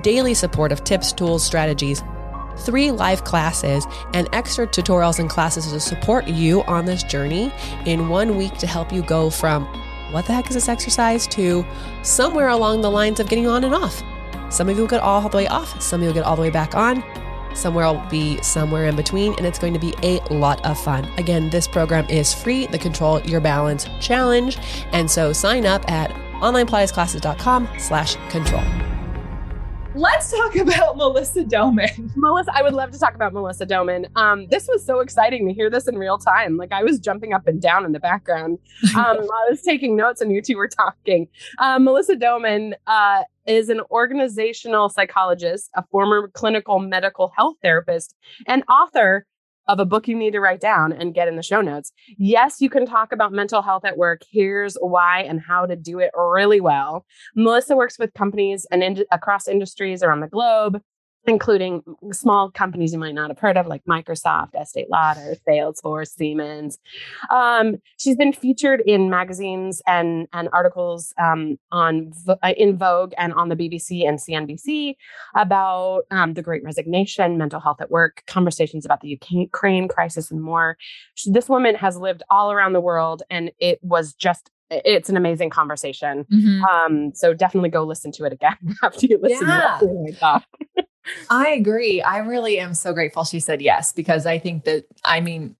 daily 0.02 0.34
support 0.34 0.72
of 0.72 0.84
tips, 0.84 1.14
tools, 1.14 1.46
strategies, 1.46 2.02
three 2.60 2.92
live 2.92 3.24
classes, 3.24 3.86
and 4.14 4.28
extra 4.34 4.68
tutorials 4.68 5.20
and 5.20 5.30
classes 5.30 5.72
to 5.72 5.80
support 5.80 6.28
you 6.28 6.64
on 6.64 6.86
this 6.86 7.04
journey 7.04 7.52
in 7.86 8.10
one 8.10 8.38
week 8.38 8.58
to 8.58 8.68
help 8.68 8.92
you 8.92 9.02
go 9.04 9.30
from 9.30 9.66
what 10.12 10.26
the 10.26 10.34
heck 10.34 10.48
is 10.48 10.54
this 10.54 10.70
exercise 10.70 11.28
to 11.28 11.66
somewhere 12.02 12.50
along 12.50 12.82
the 12.82 12.92
lines 12.92 13.20
of 13.20 13.28
getting 13.30 13.48
on 13.48 13.64
and 13.64 13.76
off. 13.76 14.02
Some 14.50 14.70
of 14.70 14.76
you 14.76 14.84
will 14.84 14.90
get 14.90 15.02
all 15.02 15.28
the 15.28 15.38
way 15.38 15.48
off, 15.48 15.82
some 15.82 16.00
of 16.00 16.04
you 16.04 16.08
will 16.08 16.16
get 16.16 16.26
all 16.26 16.36
the 16.36 16.42
way 16.42 16.50
back 16.50 16.76
on. 16.76 17.04
Somewhere 17.54 17.86
will 17.92 18.06
be 18.10 18.40
somewhere 18.44 18.86
in 18.86 18.96
between, 18.96 19.34
and 19.38 19.46
it's 19.46 19.58
going 19.58 19.74
to 19.74 19.80
be 19.80 19.94
a 20.04 20.20
lot 20.32 20.64
of 20.64 20.80
fun. 20.80 21.06
Again, 21.18 21.50
this 21.50 21.68
program 21.68 22.08
is 22.08 22.32
free, 22.32 22.68
the 22.68 22.78
Control 22.78 23.20
Your 23.22 23.42
Balance 23.42 23.88
Challenge. 24.00 24.60
And 24.92 25.10
so 25.10 25.34
sign 25.34 25.66
up 25.66 25.90
at 25.90 26.12
onlinepilatesclasses.com 26.42 27.68
slash 27.80 28.16
control. 28.30 28.97
Let's 29.98 30.30
talk 30.30 30.56
about 30.56 30.96
Melissa 30.96 31.44
Doman. 31.44 32.12
Melissa, 32.16 32.51
I 32.54 32.62
would 32.62 32.74
love 32.74 32.92
to 32.92 33.00
talk 33.00 33.16
about 33.16 33.34
Melissa 33.34 33.66
Doman. 33.66 34.06
Um, 34.16 34.46
this 34.51 34.68
was 34.68 34.86
so 34.86 35.00
exciting 35.00 35.48
to 35.48 35.54
hear 35.54 35.72
this 35.72 35.88
in 35.88 35.98
real 35.98 36.20
time. 36.20 36.56
Like 36.56 36.72
I 36.72 36.84
was 36.84 37.00
jumping 37.00 37.34
up 37.34 37.48
and 37.48 37.60
down 37.60 37.84
in 37.84 37.94
the 37.94 38.00
background. 38.00 38.60
Um, 38.98 39.18
I 39.18 39.50
was 39.50 39.62
taking 39.62 39.96
notes 39.96 40.22
and 40.22 40.32
you 40.32 40.42
two 40.42 40.56
were 40.56 40.68
talking. 40.68 41.27
Um, 41.60 41.84
Melissa 41.84 42.16
Doman 42.16 42.74
uh, 42.88 43.24
is 43.46 43.70
an 43.70 43.82
organizational 43.92 44.89
psychologist, 44.89 45.70
a 45.75 45.84
former 45.92 46.30
clinical 46.30 46.80
medical 46.80 47.32
health 47.36 47.58
therapist, 47.62 48.16
and 48.48 48.63
author 48.70 49.25
of 49.68 49.80
a 49.80 49.86
book 49.86 50.08
you 50.08 50.16
need 50.16 50.32
to 50.32 50.40
write 50.40 50.62
down 50.62 50.92
and 50.92 51.14
get 51.14 51.28
in 51.28 51.36
the 51.36 51.44
show 51.44 51.62
notes. 51.62 51.92
Yes, 52.18 52.62
you 52.62 52.70
can 52.70 52.86
talk 52.86 53.12
about 53.12 53.32
mental 53.32 53.62
health 53.62 53.86
at 53.86 53.98
work. 53.98 54.22
Here's 54.32 54.76
why 54.76 55.22
and 55.22 55.42
how 55.42 55.66
to 55.66 55.76
do 55.76 56.00
it 56.00 56.12
really 56.16 56.62
well. 56.62 57.06
Melissa 57.36 57.76
works 57.76 58.00
with 58.00 58.14
companies 58.14 58.66
and 58.72 58.84
in- 58.84 59.06
across 59.12 59.48
industries 59.48 60.04
around 60.04 60.22
the 60.22 60.28
globe 60.28 60.82
including 61.28 61.84
small 62.12 62.50
companies 62.52 62.94
you 62.94 63.00
might 63.00 63.14
not 63.14 63.30
have 63.30 63.40
heard 63.40 63.58
of, 63.58 63.68
like 63.68 63.84
Microsoft, 63.86 64.56
Estee 64.56 64.86
Lauder, 64.90 65.36
Salesforce, 65.48 66.16
Siemens. 66.16 66.80
Um, 67.30 67.76
she's 67.98 68.16
been 68.16 68.34
featured 68.34 68.82
in 68.86 69.10
magazines 69.10 69.82
and 69.88 70.28
and 70.34 70.50
articles 70.54 71.14
um, 71.18 71.58
on 71.72 72.12
uh, 72.28 72.54
in 72.58 72.78
Vogue 72.78 73.14
and 73.18 73.34
on 73.34 73.50
the 73.50 73.56
BBC 73.56 74.08
and 74.08 74.20
CNBC 74.20 74.96
about 75.36 76.04
um, 76.12 76.34
the 76.34 76.42
Great 76.42 76.64
Resignation, 76.64 77.38
mental 77.38 77.60
health 77.60 77.82
at 77.82 77.92
work, 77.92 78.24
conversations 78.28 78.86
about 78.86 79.02
the 79.02 79.20
Ukraine 79.30 79.88
crisis, 79.88 80.32
and 80.32 80.42
more. 80.42 80.78
She, 81.16 81.32
this 81.32 81.50
woman 81.50 81.76
has 81.76 81.98
lived 81.98 82.24
all 82.30 82.52
around 82.52 82.74
the 82.74 82.82
world, 82.82 83.24
and 83.30 83.52
it 83.60 83.80
was 83.84 84.14
just 84.14 84.50
it's 84.70 85.10
an 85.10 85.18
amazing 85.18 85.50
conversation. 85.50 86.26
Mm-hmm. 86.32 86.64
Um, 86.64 87.12
so 87.14 87.34
definitely 87.34 87.70
go 87.70 87.84
listen 87.84 88.12
to 88.14 88.26
it 88.26 88.34
again 88.34 88.58
after 88.84 89.06
you 89.06 89.20
listen 89.22 89.48
yeah. 89.48 89.78
to 89.80 89.88
my 89.88 90.12
talk. 90.12 90.44
I 91.30 91.50
agree. 91.50 92.02
I 92.02 92.18
really 92.20 92.60
am 92.60 92.74
so 92.74 92.94
grateful 92.94 93.24
she 93.24 93.40
said 93.40 93.62
yes 93.62 93.92
because 93.92 94.26
I 94.26 94.40
think 94.40 94.66
that, 94.66 94.86
I 95.04 95.22
mean, 95.22 95.56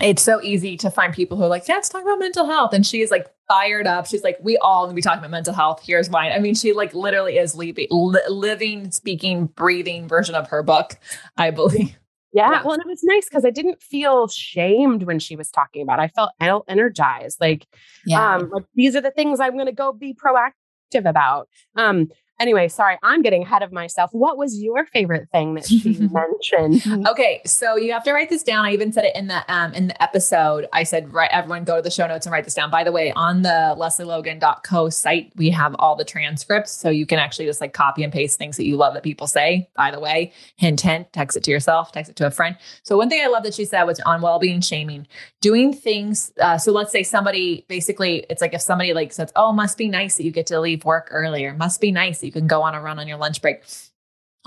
it's 0.00 0.22
so 0.22 0.40
easy 0.42 0.76
to 0.76 0.90
find 0.90 1.12
people 1.12 1.36
who 1.36 1.44
are 1.44 1.48
like, 1.48 1.66
yeah, 1.66 1.74
let's 1.74 1.88
talk 1.88 2.02
about 2.02 2.18
mental 2.18 2.46
health. 2.46 2.72
And 2.72 2.86
she's 2.86 3.10
like 3.10 3.26
fired 3.48 3.86
up. 3.86 4.06
She's 4.06 4.22
like, 4.22 4.38
we 4.40 4.56
all 4.58 4.86
need 4.86 4.92
to 4.92 4.94
be 4.94 5.02
talking 5.02 5.18
about 5.18 5.30
mental 5.30 5.54
health. 5.54 5.82
Here's 5.84 6.08
mine. 6.08 6.30
I 6.32 6.38
mean, 6.38 6.54
she 6.54 6.72
like 6.72 6.94
literally 6.94 7.38
is 7.38 7.56
li- 7.56 7.86
living, 8.28 8.90
speaking, 8.90 9.46
breathing 9.46 10.06
version 10.06 10.34
of 10.34 10.48
her 10.48 10.62
book, 10.62 10.98
I 11.36 11.50
believe. 11.50 11.98
Yeah. 12.32 12.50
yeah. 12.50 12.62
Well, 12.62 12.74
and 12.74 12.82
it 12.82 12.86
was 12.86 13.02
nice 13.02 13.28
because 13.28 13.44
I 13.44 13.50
didn't 13.50 13.82
feel 13.82 14.28
shamed 14.28 15.04
when 15.04 15.18
she 15.18 15.34
was 15.34 15.50
talking 15.50 15.82
about. 15.82 15.98
It. 15.98 16.02
I 16.02 16.08
felt 16.08 16.64
energized. 16.68 17.40
Like, 17.40 17.66
yeah. 18.06 18.36
um, 18.36 18.50
like 18.50 18.64
these 18.74 18.94
are 18.94 19.00
the 19.00 19.10
things 19.10 19.40
I'm 19.40 19.54
going 19.54 19.66
to 19.66 19.72
go 19.72 19.92
be 19.92 20.14
proactive 20.14 21.08
about. 21.08 21.48
Um, 21.74 22.08
Anyway, 22.40 22.68
sorry, 22.68 22.96
I'm 23.02 23.22
getting 23.22 23.42
ahead 23.42 23.62
of 23.62 23.72
myself. 23.72 24.10
What 24.12 24.38
was 24.38 24.62
your 24.62 24.86
favorite 24.86 25.28
thing 25.30 25.54
that 25.54 25.66
she 25.66 25.98
mentioned? 26.12 27.08
Okay, 27.08 27.40
so 27.46 27.76
you 27.76 27.92
have 27.92 28.04
to 28.04 28.12
write 28.12 28.28
this 28.28 28.42
down. 28.42 28.64
I 28.64 28.72
even 28.72 28.92
said 28.92 29.04
it 29.04 29.16
in 29.16 29.28
the 29.28 29.42
um 29.52 29.72
in 29.72 29.88
the 29.88 30.02
episode. 30.02 30.68
I 30.72 30.82
said, 30.82 31.12
right, 31.12 31.30
everyone 31.32 31.64
go 31.64 31.76
to 31.76 31.82
the 31.82 31.90
show 31.90 32.06
notes 32.06 32.26
and 32.26 32.32
write 32.32 32.44
this 32.44 32.54
down. 32.54 32.70
By 32.70 32.84
the 32.84 32.92
way, 32.92 33.12
on 33.12 33.42
the 33.42 33.74
lesleylogan.co 33.78 34.90
site, 34.90 35.32
we 35.36 35.50
have 35.50 35.74
all 35.78 35.96
the 35.96 36.04
transcripts. 36.04 36.70
So 36.72 36.90
you 36.90 37.06
can 37.06 37.18
actually 37.18 37.46
just 37.46 37.60
like 37.60 37.72
copy 37.72 38.02
and 38.02 38.12
paste 38.12 38.38
things 38.38 38.56
that 38.56 38.64
you 38.66 38.76
love 38.76 38.94
that 38.94 39.02
people 39.02 39.26
say. 39.26 39.68
By 39.74 39.90
the 39.90 40.00
way, 40.00 40.32
hint, 40.56 40.80
hint, 40.80 41.12
text 41.12 41.36
it 41.36 41.44
to 41.44 41.50
yourself, 41.50 41.92
text 41.92 42.10
it 42.10 42.16
to 42.16 42.26
a 42.26 42.30
friend. 42.30 42.56
So 42.82 42.96
one 42.96 43.08
thing 43.08 43.22
I 43.24 43.28
love 43.28 43.42
that 43.44 43.54
she 43.54 43.64
said 43.64 43.84
was 43.84 44.00
on 44.00 44.20
well-being 44.20 44.60
shaming, 44.60 45.06
doing 45.40 45.72
things. 45.72 46.32
Uh, 46.40 46.58
so 46.58 46.72
let's 46.72 46.92
say 46.92 47.02
somebody 47.02 47.64
basically, 47.68 48.26
it's 48.28 48.42
like 48.42 48.54
if 48.54 48.60
somebody 48.60 48.92
like 48.92 49.12
says, 49.12 49.32
Oh, 49.36 49.52
must 49.52 49.78
be 49.78 49.88
nice 49.88 50.16
that 50.16 50.24
you 50.24 50.30
get 50.30 50.46
to 50.48 50.60
leave 50.60 50.84
work 50.84 51.08
earlier. 51.10 51.54
Must 51.54 51.80
be 51.80 51.90
nice 51.90 52.20
you 52.28 52.32
can 52.32 52.46
go 52.46 52.62
on 52.62 52.74
a 52.74 52.80
run 52.80 52.98
on 52.98 53.08
your 53.08 53.16
lunch 53.16 53.40
break. 53.40 53.62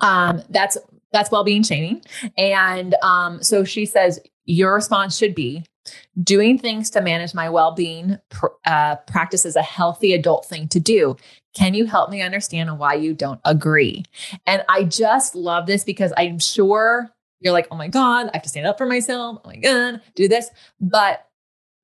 Um, 0.01 0.43
that's 0.49 0.77
that's 1.11 1.31
well-being 1.31 1.63
shaming. 1.63 2.03
And 2.37 2.95
um, 3.01 3.41
so 3.43 3.63
she 3.63 3.85
says 3.85 4.19
your 4.45 4.75
response 4.75 5.17
should 5.17 5.35
be 5.35 5.65
doing 6.23 6.59
things 6.59 6.91
to 6.91 7.01
manage 7.01 7.33
my 7.33 7.49
well-being 7.49 8.19
pr- 8.29 8.45
uh, 8.65 8.95
practice 9.07 9.45
is 9.45 9.55
a 9.55 9.63
healthy 9.63 10.13
adult 10.13 10.45
thing 10.45 10.67
to 10.69 10.79
do. 10.79 11.17
Can 11.55 11.73
you 11.73 11.85
help 11.85 12.11
me 12.11 12.21
understand 12.21 12.77
why 12.77 12.93
you 12.93 13.13
don't 13.13 13.41
agree? 13.43 14.05
And 14.45 14.63
I 14.69 14.83
just 14.83 15.35
love 15.35 15.65
this 15.65 15.83
because 15.83 16.13
I'm 16.15 16.39
sure 16.39 17.09
you're 17.39 17.51
like, 17.51 17.67
oh 17.71 17.75
my 17.75 17.87
God, 17.87 18.27
I 18.27 18.31
have 18.33 18.43
to 18.43 18.49
stand 18.49 18.67
up 18.67 18.77
for 18.77 18.85
myself. 18.85 19.41
Oh 19.43 19.47
my 19.49 19.57
God, 19.57 20.01
do 20.15 20.27
this. 20.27 20.49
But 20.79 21.27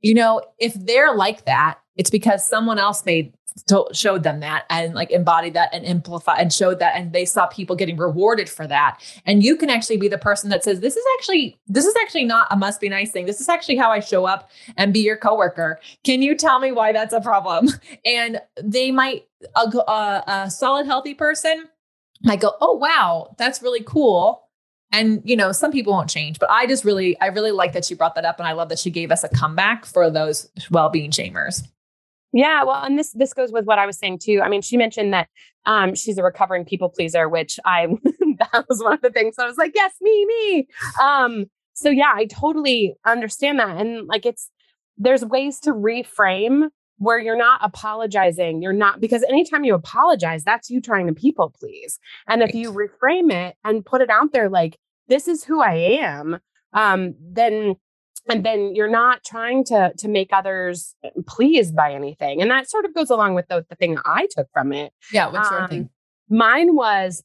you 0.02 0.14
know, 0.14 0.44
if 0.60 0.74
they're 0.76 1.16
like 1.16 1.46
that, 1.46 1.80
it's 1.98 2.10
because 2.10 2.48
someone 2.48 2.80
else 2.80 3.06
made 3.06 3.34
told, 3.66 3.96
showed 3.96 4.24
them 4.24 4.40
that 4.42 4.66
and 4.70 4.94
like 4.94 5.12
embodied 5.12 5.54
that 5.54 5.74
and 5.74 5.86
amplified 5.86 6.40
and 6.40 6.54
showed 6.54 6.80
that 6.80 6.96
and 6.96 7.14
they 7.14 7.26
saw 7.26 7.48
people 7.48 7.76
getting 7.76 7.98
rewarded 7.98 8.50
for 8.50 8.68
that. 8.68 9.00
And 9.26 9.44
you 9.44 9.56
can 9.56 9.70
actually 9.70 9.98
be 9.98 10.08
the 10.08 10.18
person 10.18 10.50
that 10.50 10.64
says 10.64 10.80
this 10.80 10.96
is 10.96 11.04
actually 11.18 11.58
this 11.68 11.86
is 11.86 11.96
actually 12.02 12.26
not 12.26 12.48
a 12.52 12.56
must 12.56 12.80
be 12.80 12.90
nice 12.90 13.12
thing. 13.12 13.26
This 13.26 13.42
is 13.42 13.50
actually 13.50 13.78
how 13.78 13.92
i 13.92 14.00
show 14.00 14.26
up 14.26 14.50
and 14.76 14.94
be 14.94 15.00
your 15.00 15.18
coworker. 15.18 15.80
Can 16.04 16.22
you 16.22 16.36
tell 16.36 16.60
me 16.60 16.72
why 16.72 16.92
that's 16.92 17.14
a 17.14 17.22
problem? 17.22 17.70
And 18.06 18.42
they 18.62 18.92
might 18.92 19.28
a, 19.56 19.78
a, 19.78 20.24
a 20.28 20.52
solid 20.52 20.86
healthy 20.86 21.14
person 21.14 21.66
might 22.24 22.40
go 22.40 22.54
oh 22.62 22.74
wow 22.74 23.36
that's 23.38 23.62
really 23.62 23.84
cool. 23.84 24.44
And 24.92 25.22
you 25.26 25.36
know 25.36 25.52
some 25.52 25.72
people 25.72 25.94
won't 25.94 26.10
change 26.10 26.40
but 26.40 26.50
i 26.50 26.66
just 26.66 26.86
really 26.86 27.20
i 27.20 27.28
really 27.28 27.52
like 27.52 27.74
that 27.74 27.84
she 27.84 27.94
brought 27.94 28.16
that 28.16 28.24
up 28.24 28.40
and 28.40 28.48
i 28.48 28.54
love 28.54 28.70
that 28.70 28.80
she 28.80 28.90
gave 28.90 29.12
us 29.12 29.24
a 29.24 29.30
comeback 29.30 29.86
for 29.86 30.10
those 30.10 30.50
well-being 30.72 31.12
shamers 31.12 31.68
yeah, 32.38 32.64
well, 32.64 32.84
and 32.84 33.00
this 33.00 33.14
this 33.14 33.34
goes 33.34 33.52
with 33.52 33.66
what 33.66 33.80
I 33.80 33.88
was 33.88 33.98
saying 33.98 34.20
too. 34.20 34.42
I 34.44 34.50
mean, 34.50 34.62
she 34.62 34.78
mentioned 34.78 35.12
that 35.12 35.28
um, 35.66 35.96
she's 35.96 36.20
a 36.20 36.24
recovering 36.24 36.66
people 36.66 36.90
pleaser, 36.90 37.28
which 37.28 37.60
I 37.66 37.88
that 38.04 38.66
was 38.70 38.84
one 38.84 38.94
of 38.94 39.02
the 39.02 39.10
things 39.10 39.36
I 39.40 39.48
was 39.48 39.58
like, 39.58 39.72
yes, 39.74 39.94
me, 40.02 40.26
me. 40.26 40.68
Um, 41.02 41.46
so 41.74 41.90
yeah, 41.90 42.12
I 42.14 42.26
totally 42.26 42.94
understand 43.06 43.58
that, 43.58 43.78
and 43.78 44.06
like 44.08 44.26
it's 44.28 44.52
there's 45.00 45.26
ways 45.26 45.60
to 45.62 45.72
reframe 45.72 46.70
where 47.00 47.18
you're 47.18 47.38
not 47.38 47.60
apologizing. 47.64 48.62
You're 48.62 48.72
not 48.72 49.02
because 49.02 49.24
anytime 49.24 49.64
you 49.64 49.74
apologize, 49.74 50.44
that's 50.44 50.70
you 50.70 50.80
trying 50.80 51.08
to 51.08 51.14
people 51.14 51.54
please. 51.60 51.98
And 52.28 52.44
if 52.44 52.54
you 52.54 52.72
reframe 52.72 53.32
it 53.32 53.56
and 53.64 53.84
put 53.84 54.02
it 54.02 54.12
out 54.12 54.32
there 54.32 54.48
like 54.50 54.78
this 55.08 55.28
is 55.28 55.44
who 55.44 55.60
I 55.60 55.74
am, 56.02 56.38
um, 56.74 57.16
then 57.20 57.78
and 58.30 58.46
then 58.46 58.76
you're 58.76 58.90
not 58.90 59.24
trying 59.24 59.64
to 59.66 59.94
to 59.98 60.08
make 60.08 60.32
others 60.34 60.96
uh, 61.04 61.10
pleased 61.28 61.76
by 61.76 61.94
anything. 61.94 62.42
And 62.42 62.52
that 62.52 62.70
sort 62.70 62.86
of 62.86 62.94
goes 62.94 63.10
along 63.10 63.36
with 63.36 63.48
the, 63.48 63.66
the 63.70 63.76
thing 63.76 63.98
i 64.06 64.28
took 64.32 64.48
from 64.54 64.74
it. 64.74 64.94
Yeah 65.12 65.28
what's 65.32 65.52
um, 65.52 65.58
your 65.58 65.68
thing? 65.68 65.90
mine 66.30 66.76
was 66.76 67.24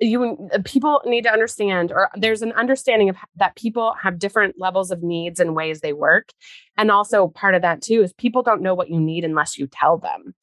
you 0.00 0.48
uh, 0.52 0.58
people 0.64 1.02
need 1.04 1.22
to 1.22 1.32
understand 1.32 1.92
or 1.92 2.10
there's 2.14 2.42
an 2.42 2.52
understanding 2.52 3.08
of 3.08 3.16
that 3.36 3.54
people 3.56 3.94
have 4.02 4.18
different 4.18 4.56
levels 4.58 4.90
of 4.90 5.02
needs 5.02 5.40
and 5.40 5.54
ways 5.54 5.80
they 5.80 5.92
work. 5.92 6.30
And 6.76 6.90
also 6.90 7.28
part 7.28 7.54
of 7.54 7.62
that 7.62 7.82
too 7.82 8.02
is 8.02 8.12
people 8.14 8.42
don't 8.42 8.62
know 8.62 8.74
what 8.74 8.90
you 8.90 9.00
need 9.00 9.24
unless 9.24 9.58
you 9.58 9.66
tell 9.66 9.98
them. 9.98 10.34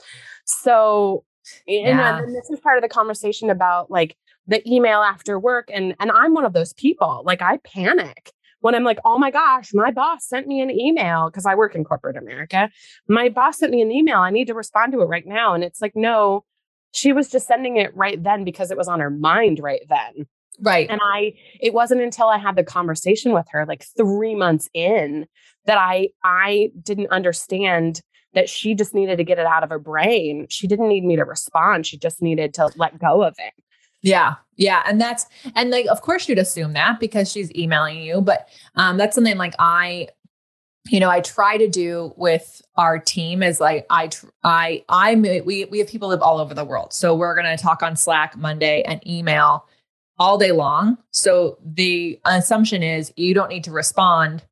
So 0.46 1.24
yeah. 1.66 2.20
and 2.20 2.36
this 2.36 2.50
is 2.50 2.60
part 2.60 2.78
of 2.78 2.82
the 2.82 2.90
conversation 2.90 3.50
about 3.50 3.90
like 3.90 4.16
the 4.48 4.62
email 4.70 5.02
after 5.02 5.40
work 5.40 5.70
and 5.74 5.96
and 6.00 6.12
I'm 6.12 6.34
one 6.34 6.46
of 6.46 6.54
those 6.54 6.74
people. 6.74 7.24
Like 7.26 7.42
I 7.42 7.58
panic 7.58 8.32
when 8.68 8.76
I'm 8.76 8.84
like, 8.84 9.00
oh 9.06 9.18
my 9.18 9.32
gosh, 9.32 9.74
my 9.74 9.92
boss 9.92 10.28
sent 10.28 10.46
me 10.46 10.60
an 10.60 10.70
email 10.70 11.30
because 11.30 11.46
I 11.46 11.56
work 11.56 11.74
in 11.74 11.86
corporate 11.86 12.18
America. 12.18 12.70
My 13.08 13.30
boss 13.30 13.60
sent 13.60 13.72
me 13.72 13.82
an 13.82 13.94
email. 13.94 14.18
I 14.18 14.30
need 14.30 14.48
to 14.48 14.54
respond 14.54 14.92
to 14.92 15.02
it 15.02 15.06
right 15.06 15.26
now. 15.26 15.54
And 15.54 15.64
it's 15.64 15.82
like, 15.82 15.96
no, 15.96 16.44
she 16.92 17.14
was 17.14 17.30
just 17.30 17.48
sending 17.48 17.78
it 17.78 17.96
right 17.96 18.22
then 18.22 18.44
because 18.44 18.70
it 18.70 18.76
was 18.76 18.90
on 18.90 19.00
her 19.00 19.10
mind 19.10 19.60
right 19.60 19.84
then. 19.88 20.26
Right. 20.60 20.86
And 20.90 21.00
I, 21.02 21.36
it 21.62 21.74
wasn't 21.74 22.02
until 22.02 22.28
I 22.28 22.40
had 22.40 22.58
the 22.58 22.64
conversation 22.66 23.32
with 23.32 23.46
her 23.52 23.66
like 23.66 23.86
three 23.96 24.36
months 24.36 24.68
in 24.74 25.28
that 25.66 25.78
I, 25.78 26.10
I 26.26 26.72
didn't 26.84 27.10
understand 27.10 28.02
that 28.34 28.50
she 28.50 28.76
just 28.76 28.94
needed 28.94 29.16
to 29.20 29.24
get 29.24 29.40
it 29.40 29.46
out 29.46 29.64
of 29.64 29.70
her 29.70 29.80
brain. 29.80 30.46
She 30.50 30.68
didn't 30.68 30.90
need 30.90 31.06
me 31.06 31.16
to 31.16 31.24
respond. 31.24 31.88
She 31.88 31.98
just 31.98 32.22
needed 32.22 32.54
to 32.56 32.70
let 32.76 33.00
go 33.00 33.24
of 33.24 33.34
it. 33.40 33.54
Yeah. 34.08 34.36
Yeah. 34.56 34.84
And 34.88 35.00
that's, 35.00 35.26
and 35.56 35.70
like, 35.70 35.86
of 35.88 36.02
course 36.02 36.28
you'd 36.28 36.40
assume 36.40 36.74
that 36.74 37.00
because 37.00 37.32
she's 37.32 37.54
emailing 37.56 38.02
you, 38.02 38.22
but 38.22 38.50
um, 38.76 38.98
that's 38.98 39.16
something 39.16 39.38
like 39.38 39.54
I, 39.60 40.08
you 40.90 41.00
know, 41.00 41.10
I 41.10 41.20
try 41.20 41.58
to 41.58 41.68
do 41.68 42.14
with 42.16 42.62
our 42.76 42.98
team 42.98 43.44
is 43.44 43.60
like, 43.60 43.86
I, 43.90 44.10
I, 44.44 44.84
I, 44.88 45.16
we, 45.16 45.66
we 45.66 45.80
have 45.80 45.88
people 45.88 46.10
live 46.10 46.22
all 46.22 46.40
over 46.40 46.54
the 46.54 46.64
world. 46.64 46.94
So 46.94 47.14
we're 47.14 47.36
going 47.36 47.58
to 47.58 47.62
talk 47.62 47.84
on 47.84 47.96
Slack 47.96 48.38
Monday 48.38 48.84
and 48.84 49.06
email 49.06 49.66
all 50.18 50.38
day 50.38 50.54
long. 50.54 50.98
So 51.12 51.58
the 51.64 52.20
assumption 52.26 52.84
is 52.84 53.14
you 53.18 53.34
don't 53.34 53.50
need 53.50 53.66
to 53.66 53.72
respond 53.72 54.44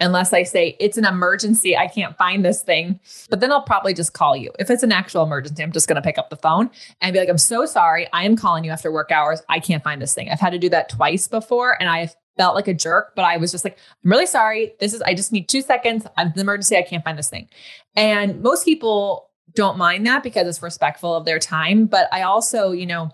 unless 0.00 0.32
I 0.32 0.42
say 0.42 0.76
it's 0.80 0.98
an 0.98 1.04
emergency. 1.04 1.76
I 1.76 1.86
can't 1.86 2.16
find 2.16 2.44
this 2.44 2.62
thing. 2.62 3.00
But 3.30 3.40
then 3.40 3.52
I'll 3.52 3.62
probably 3.62 3.94
just 3.94 4.12
call 4.12 4.36
you. 4.36 4.50
If 4.58 4.70
it's 4.70 4.82
an 4.82 4.92
actual 4.92 5.22
emergency, 5.22 5.62
I'm 5.62 5.72
just 5.72 5.88
going 5.88 5.96
to 5.96 6.02
pick 6.02 6.18
up 6.18 6.30
the 6.30 6.36
phone 6.36 6.70
and 7.00 7.12
be 7.12 7.20
like, 7.20 7.28
I'm 7.28 7.38
so 7.38 7.66
sorry. 7.66 8.08
I 8.12 8.24
am 8.24 8.36
calling 8.36 8.64
you 8.64 8.70
after 8.70 8.90
work 8.90 9.10
hours. 9.10 9.42
I 9.48 9.60
can't 9.60 9.84
find 9.84 10.02
this 10.02 10.14
thing. 10.14 10.28
I've 10.30 10.40
had 10.40 10.50
to 10.50 10.58
do 10.58 10.68
that 10.70 10.88
twice 10.88 11.28
before 11.28 11.76
and 11.80 11.88
I 11.88 12.10
felt 12.36 12.56
like 12.56 12.66
a 12.66 12.74
jerk, 12.74 13.12
but 13.14 13.24
I 13.24 13.36
was 13.36 13.52
just 13.52 13.64
like, 13.64 13.78
I'm 14.04 14.10
really 14.10 14.26
sorry. 14.26 14.74
This 14.80 14.92
is, 14.92 15.02
I 15.02 15.14
just 15.14 15.30
need 15.32 15.48
two 15.48 15.62
seconds. 15.62 16.06
I'm 16.16 16.32
an 16.32 16.40
emergency. 16.40 16.76
I 16.76 16.82
can't 16.82 17.04
find 17.04 17.16
this 17.16 17.30
thing. 17.30 17.48
And 17.94 18.42
most 18.42 18.64
people 18.64 19.30
don't 19.54 19.78
mind 19.78 20.04
that 20.06 20.24
because 20.24 20.48
it's 20.48 20.62
respectful 20.62 21.14
of 21.14 21.24
their 21.24 21.38
time. 21.38 21.86
But 21.86 22.08
I 22.12 22.22
also, 22.22 22.72
you 22.72 22.86
know, 22.86 23.10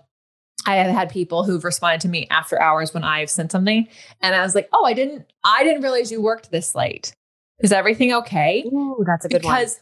I 0.65 0.75
have 0.75 0.93
had 0.93 1.09
people 1.09 1.43
who've 1.43 1.63
responded 1.63 2.01
to 2.01 2.09
me 2.09 2.27
after 2.29 2.61
hours 2.61 2.93
when 2.93 3.03
I've 3.03 3.29
sent 3.29 3.51
something 3.51 3.87
and 4.21 4.35
I 4.35 4.41
was 4.41 4.55
like, 4.55 4.69
"Oh, 4.73 4.85
I 4.85 4.93
didn't 4.93 5.31
I 5.43 5.63
didn't 5.63 5.81
realize 5.81 6.11
you 6.11 6.21
worked 6.21 6.51
this 6.51 6.75
late. 6.75 7.13
Is 7.59 7.71
everything 7.71 8.13
okay?" 8.13 8.63
Ooh, 8.67 9.03
that's 9.05 9.25
a 9.25 9.29
good 9.29 9.43
one. 9.43 9.53
because 9.53 9.81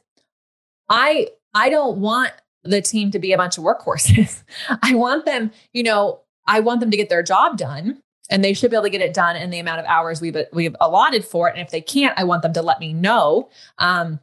one. 0.87 0.99
I 0.99 1.27
I 1.53 1.69
don't 1.69 1.99
want 1.99 2.31
the 2.63 2.81
team 2.81 3.11
to 3.11 3.19
be 3.19 3.33
a 3.33 3.37
bunch 3.37 3.57
of 3.57 3.63
workhorses. 3.63 4.43
I 4.83 4.95
want 4.95 5.25
them, 5.25 5.51
you 5.73 5.83
know, 5.83 6.21
I 6.47 6.59
want 6.59 6.81
them 6.81 6.91
to 6.91 6.97
get 6.97 7.09
their 7.09 7.23
job 7.23 7.57
done 7.57 8.01
and 8.29 8.43
they 8.43 8.53
should 8.53 8.69
be 8.69 8.77
able 8.77 8.83
to 8.85 8.89
get 8.89 9.01
it 9.01 9.13
done 9.13 9.35
in 9.35 9.49
the 9.49 9.59
amount 9.59 9.79
of 9.79 9.85
hours 9.85 10.21
we've 10.21 10.37
we've 10.53 10.75
allotted 10.79 11.25
for 11.25 11.47
it. 11.49 11.55
And 11.55 11.61
if 11.61 11.71
they 11.71 11.81
can't, 11.81 12.17
I 12.17 12.23
want 12.23 12.41
them 12.41 12.53
to 12.53 12.61
let 12.61 12.79
me 12.79 12.93
know. 12.93 13.49
Um, 13.77 14.19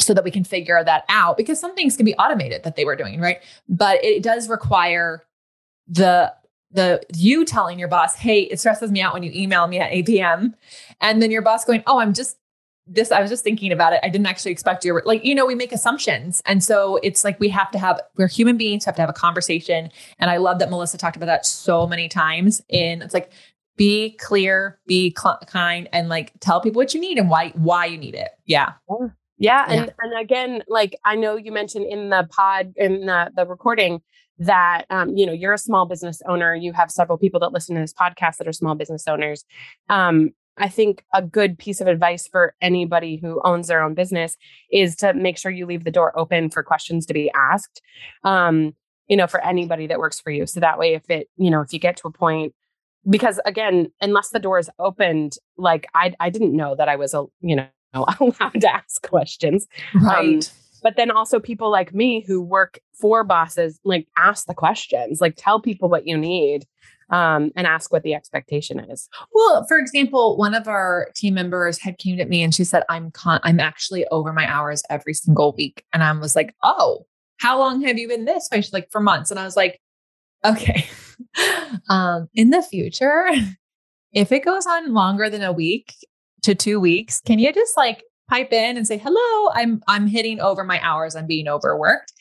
so 0.00 0.12
that 0.12 0.24
we 0.24 0.30
can 0.30 0.42
figure 0.42 0.82
that 0.82 1.04
out 1.08 1.36
because 1.36 1.60
some 1.60 1.74
things 1.76 1.96
can 1.96 2.04
be 2.04 2.16
automated 2.16 2.64
that 2.64 2.74
they 2.74 2.84
were 2.84 2.96
doing, 2.96 3.20
right? 3.20 3.40
But 3.68 4.04
it 4.04 4.24
does 4.24 4.48
require 4.48 5.24
the 5.86 6.34
the 6.70 7.00
you 7.14 7.44
telling 7.44 7.78
your 7.78 7.88
boss, 7.88 8.16
hey, 8.16 8.40
it 8.42 8.58
stresses 8.58 8.90
me 8.90 9.00
out 9.00 9.14
when 9.14 9.22
you 9.22 9.30
email 9.32 9.66
me 9.68 9.78
at 9.78 9.92
8 9.92 10.06
p.m. 10.06 10.56
And 11.00 11.22
then 11.22 11.30
your 11.30 11.42
boss 11.42 11.64
going, 11.64 11.84
oh, 11.86 12.00
I'm 12.00 12.12
just 12.12 12.36
this, 12.86 13.10
I 13.10 13.20
was 13.20 13.30
just 13.30 13.44
thinking 13.44 13.72
about 13.72 13.92
it. 13.92 14.00
I 14.02 14.08
didn't 14.08 14.26
actually 14.26 14.52
expect 14.52 14.84
you. 14.84 15.00
Like, 15.04 15.24
you 15.24 15.34
know, 15.34 15.46
we 15.46 15.54
make 15.54 15.72
assumptions. 15.72 16.42
And 16.44 16.62
so 16.62 16.98
it's 17.02 17.24
like 17.24 17.40
we 17.40 17.48
have 17.48 17.70
to 17.70 17.78
have, 17.78 18.00
we're 18.16 18.28
human 18.28 18.56
beings, 18.56 18.84
have 18.84 18.96
to 18.96 19.00
have 19.00 19.08
a 19.08 19.14
conversation. 19.14 19.90
And 20.18 20.30
I 20.30 20.36
love 20.36 20.58
that 20.58 20.68
Melissa 20.68 20.98
talked 20.98 21.16
about 21.16 21.26
that 21.26 21.46
so 21.46 21.86
many 21.86 22.08
times. 22.08 22.60
In 22.68 23.00
it's 23.00 23.14
like, 23.14 23.32
be 23.76 24.10
clear, 24.20 24.78
be 24.86 25.14
cl- 25.18 25.40
kind, 25.46 25.88
and 25.92 26.08
like 26.08 26.32
tell 26.40 26.60
people 26.60 26.78
what 26.78 26.94
you 26.94 27.00
need 27.00 27.18
and 27.18 27.28
why 27.28 27.48
why 27.56 27.86
you 27.86 27.98
need 27.98 28.14
it. 28.14 28.28
Yeah. 28.44 28.72
Yeah. 28.88 29.08
Yeah. 29.38 29.64
And, 29.68 29.94
and 29.98 30.20
again, 30.20 30.62
like 30.68 30.96
I 31.04 31.16
know 31.16 31.36
you 31.36 31.52
mentioned 31.52 31.86
in 31.86 32.10
the 32.10 32.28
pod 32.30 32.72
in 32.76 33.06
the, 33.06 33.32
the 33.34 33.46
recording 33.46 34.00
that 34.38 34.84
um, 34.90 35.16
you 35.16 35.26
know 35.26 35.32
you're 35.32 35.52
a 35.52 35.58
small 35.58 35.86
business 35.86 36.20
owner 36.26 36.54
you 36.54 36.72
have 36.72 36.90
several 36.90 37.18
people 37.18 37.40
that 37.40 37.52
listen 37.52 37.74
to 37.74 37.80
this 37.80 37.92
podcast 37.92 38.36
that 38.36 38.48
are 38.48 38.52
small 38.52 38.74
business 38.74 39.06
owners. 39.06 39.44
Um, 39.88 40.30
i 40.56 40.68
think 40.68 41.04
a 41.12 41.20
good 41.20 41.58
piece 41.58 41.80
of 41.80 41.88
advice 41.88 42.28
for 42.28 42.54
anybody 42.60 43.16
who 43.16 43.40
owns 43.44 43.66
their 43.66 43.82
own 43.82 43.92
business 43.94 44.36
is 44.70 44.94
to 44.94 45.12
make 45.12 45.36
sure 45.36 45.50
you 45.50 45.66
leave 45.66 45.82
the 45.82 45.90
door 45.90 46.16
open 46.16 46.48
for 46.48 46.62
questions 46.62 47.06
to 47.06 47.14
be 47.14 47.30
asked 47.34 47.82
um, 48.22 48.72
you 49.08 49.16
know 49.16 49.26
for 49.26 49.44
anybody 49.44 49.86
that 49.86 49.98
works 49.98 50.20
for 50.20 50.30
you. 50.30 50.46
So 50.46 50.60
that 50.60 50.78
way 50.78 50.94
if 50.94 51.08
it 51.10 51.28
you 51.36 51.50
know 51.50 51.60
if 51.60 51.72
you 51.72 51.78
get 51.78 51.96
to 51.98 52.08
a 52.08 52.12
point 52.12 52.54
because 53.08 53.40
again 53.44 53.88
unless 54.00 54.30
the 54.30 54.38
door 54.38 54.58
is 54.58 54.70
opened 54.78 55.36
like 55.56 55.86
i 55.94 56.14
i 56.20 56.30
didn't 56.30 56.56
know 56.56 56.74
that 56.74 56.88
i 56.88 56.96
was 56.96 57.12
a 57.12 57.24
you 57.40 57.54
know 57.54 57.66
allowed 57.94 58.60
to 58.60 58.74
ask 58.74 59.08
questions. 59.08 59.66
Um, 59.94 60.04
right 60.04 60.52
but 60.84 60.96
then 60.96 61.10
also 61.10 61.40
people 61.40 61.70
like 61.70 61.94
me 61.94 62.22
who 62.24 62.40
work 62.40 62.78
for 62.92 63.24
bosses 63.24 63.80
like 63.84 64.06
ask 64.16 64.46
the 64.46 64.54
questions 64.54 65.20
like 65.20 65.34
tell 65.36 65.60
people 65.60 65.88
what 65.88 66.06
you 66.06 66.16
need 66.16 66.64
um, 67.10 67.50
and 67.56 67.66
ask 67.66 67.92
what 67.92 68.02
the 68.02 68.14
expectation 68.14 68.78
is. 68.78 69.08
Well 69.32 69.64
for 69.66 69.78
example 69.78 70.36
one 70.36 70.54
of 70.54 70.68
our 70.68 71.08
team 71.16 71.34
members 71.34 71.78
had 71.78 71.98
came 71.98 72.18
to 72.18 72.24
me 72.26 72.42
and 72.42 72.54
she 72.54 72.64
said 72.64 72.84
i'm 72.88 73.10
con- 73.10 73.40
i'm 73.42 73.58
actually 73.58 74.06
over 74.08 74.32
my 74.32 74.48
hours 74.48 74.84
every 74.90 75.14
single 75.14 75.54
week. 75.56 75.84
And 75.92 76.04
i 76.04 76.12
was 76.12 76.36
like 76.36 76.54
oh 76.62 77.06
how 77.40 77.58
long 77.58 77.82
have 77.82 77.98
you 77.98 78.06
been 78.06 78.26
this 78.26 78.48
way? 78.52 78.60
She's 78.60 78.72
like 78.72 78.90
for 78.92 79.00
months. 79.00 79.30
And 79.32 79.40
i 79.40 79.44
was 79.44 79.56
like 79.56 79.80
okay. 80.44 80.86
Um, 81.90 82.28
in 82.34 82.50
the 82.50 82.62
future 82.62 83.26
if 84.12 84.30
it 84.30 84.44
goes 84.44 84.66
on 84.66 84.92
longer 84.92 85.28
than 85.28 85.42
a 85.42 85.52
week 85.52 85.94
to 86.42 86.54
two 86.54 86.78
weeks 86.78 87.20
can 87.20 87.38
you 87.38 87.52
just 87.52 87.76
like 87.76 88.04
pipe 88.28 88.52
in 88.52 88.76
and 88.76 88.86
say, 88.86 88.98
hello, 88.98 89.50
I'm, 89.54 89.82
I'm 89.88 90.06
hitting 90.06 90.40
over 90.40 90.64
my 90.64 90.80
hours. 90.82 91.14
I'm 91.16 91.26
being 91.26 91.48
overworked. 91.48 92.12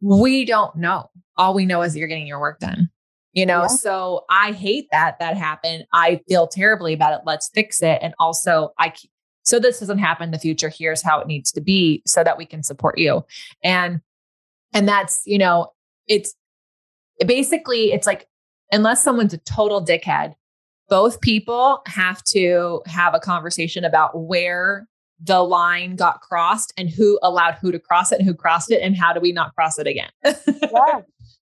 We 0.00 0.44
don't 0.44 0.74
know. 0.76 1.10
All 1.36 1.54
we 1.54 1.66
know 1.66 1.82
is 1.82 1.92
that 1.92 1.98
you're 1.98 2.08
getting 2.08 2.26
your 2.26 2.40
work 2.40 2.58
done. 2.58 2.90
You 3.32 3.46
know, 3.46 3.62
yeah. 3.62 3.66
so 3.68 4.24
I 4.28 4.50
hate 4.50 4.88
that 4.90 5.20
that 5.20 5.36
happened. 5.36 5.84
I 5.92 6.20
feel 6.28 6.48
terribly 6.48 6.92
about 6.92 7.12
it. 7.12 7.20
Let's 7.24 7.48
fix 7.54 7.80
it. 7.80 8.00
And 8.02 8.12
also, 8.18 8.72
I 8.76 8.92
so 9.42 9.58
this 9.58 9.80
doesn't 9.80 9.98
happen 9.98 10.24
in 10.24 10.30
the 10.32 10.38
future. 10.38 10.68
Here's 10.68 11.02
how 11.02 11.20
it 11.20 11.26
needs 11.26 11.52
to 11.52 11.60
be 11.60 12.02
so 12.06 12.24
that 12.24 12.36
we 12.36 12.44
can 12.44 12.62
support 12.62 12.98
you. 12.98 13.24
And 13.62 14.00
and 14.72 14.88
that's, 14.88 15.22
you 15.26 15.38
know, 15.38 15.72
it's 16.08 16.34
basically 17.24 17.92
it's 17.92 18.06
like 18.06 18.26
unless 18.72 19.02
someone's 19.02 19.34
a 19.34 19.38
total 19.38 19.84
dickhead, 19.84 20.34
both 20.88 21.20
people 21.20 21.82
have 21.86 22.22
to 22.24 22.82
have 22.86 23.14
a 23.14 23.20
conversation 23.20 23.84
about 23.84 24.20
where 24.20 24.88
the 25.22 25.42
line 25.42 25.96
got 25.96 26.20
crossed 26.20 26.72
and 26.76 26.88
who 26.88 27.18
allowed 27.22 27.54
who 27.54 27.70
to 27.70 27.78
cross 27.78 28.12
it 28.12 28.18
and 28.18 28.26
who 28.26 28.34
crossed 28.34 28.70
it 28.70 28.80
and 28.82 28.96
how 28.96 29.12
do 29.12 29.20
we 29.20 29.32
not 29.32 29.54
cross 29.54 29.78
it 29.78 29.86
again. 29.86 30.10
yeah. 30.24 31.00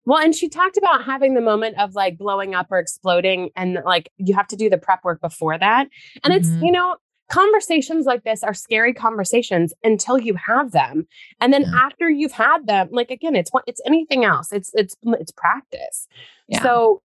Well, 0.07 0.22
and 0.22 0.35
she 0.35 0.50
talked 0.50 0.77
about 0.77 1.05
having 1.05 1.33
the 1.33 1.40
moment 1.40 1.79
of 1.79 1.94
like 1.94 2.18
blowing 2.18 2.55
up 2.55 2.66
or 2.70 2.79
exploding 2.79 3.48
and 3.57 3.79
like 3.87 4.11
you 4.18 4.35
have 4.35 4.46
to 4.48 4.57
do 4.57 4.68
the 4.68 4.77
prep 4.77 5.03
work 5.03 5.18
before 5.20 5.57
that. 5.57 5.88
And 6.22 6.35
mm-hmm. 6.35 6.40
it's, 6.40 6.62
you 6.62 6.70
know, 6.70 6.96
conversations 7.31 8.05
like 8.05 8.22
this 8.24 8.42
are 8.42 8.55
scary 8.55 8.92
conversations 8.92 9.72
until 9.83 10.18
you 10.18 10.35
have 10.35 10.72
them. 10.72 11.07
And 11.40 11.53
then 11.53 11.62
yeah. 11.62 11.87
after 11.87 12.11
you've 12.11 12.33
had 12.33 12.66
them, 12.66 12.88
like 12.92 13.11
again, 13.11 13.35
it's 13.35 13.50
what 13.50 13.64
it's 13.66 13.81
anything 13.87 14.24
else. 14.24 14.53
It's 14.53 14.70
it's 14.74 14.94
it's 15.05 15.33
practice. 15.33 16.07
Yeah. 16.48 16.62
So 16.62 17.03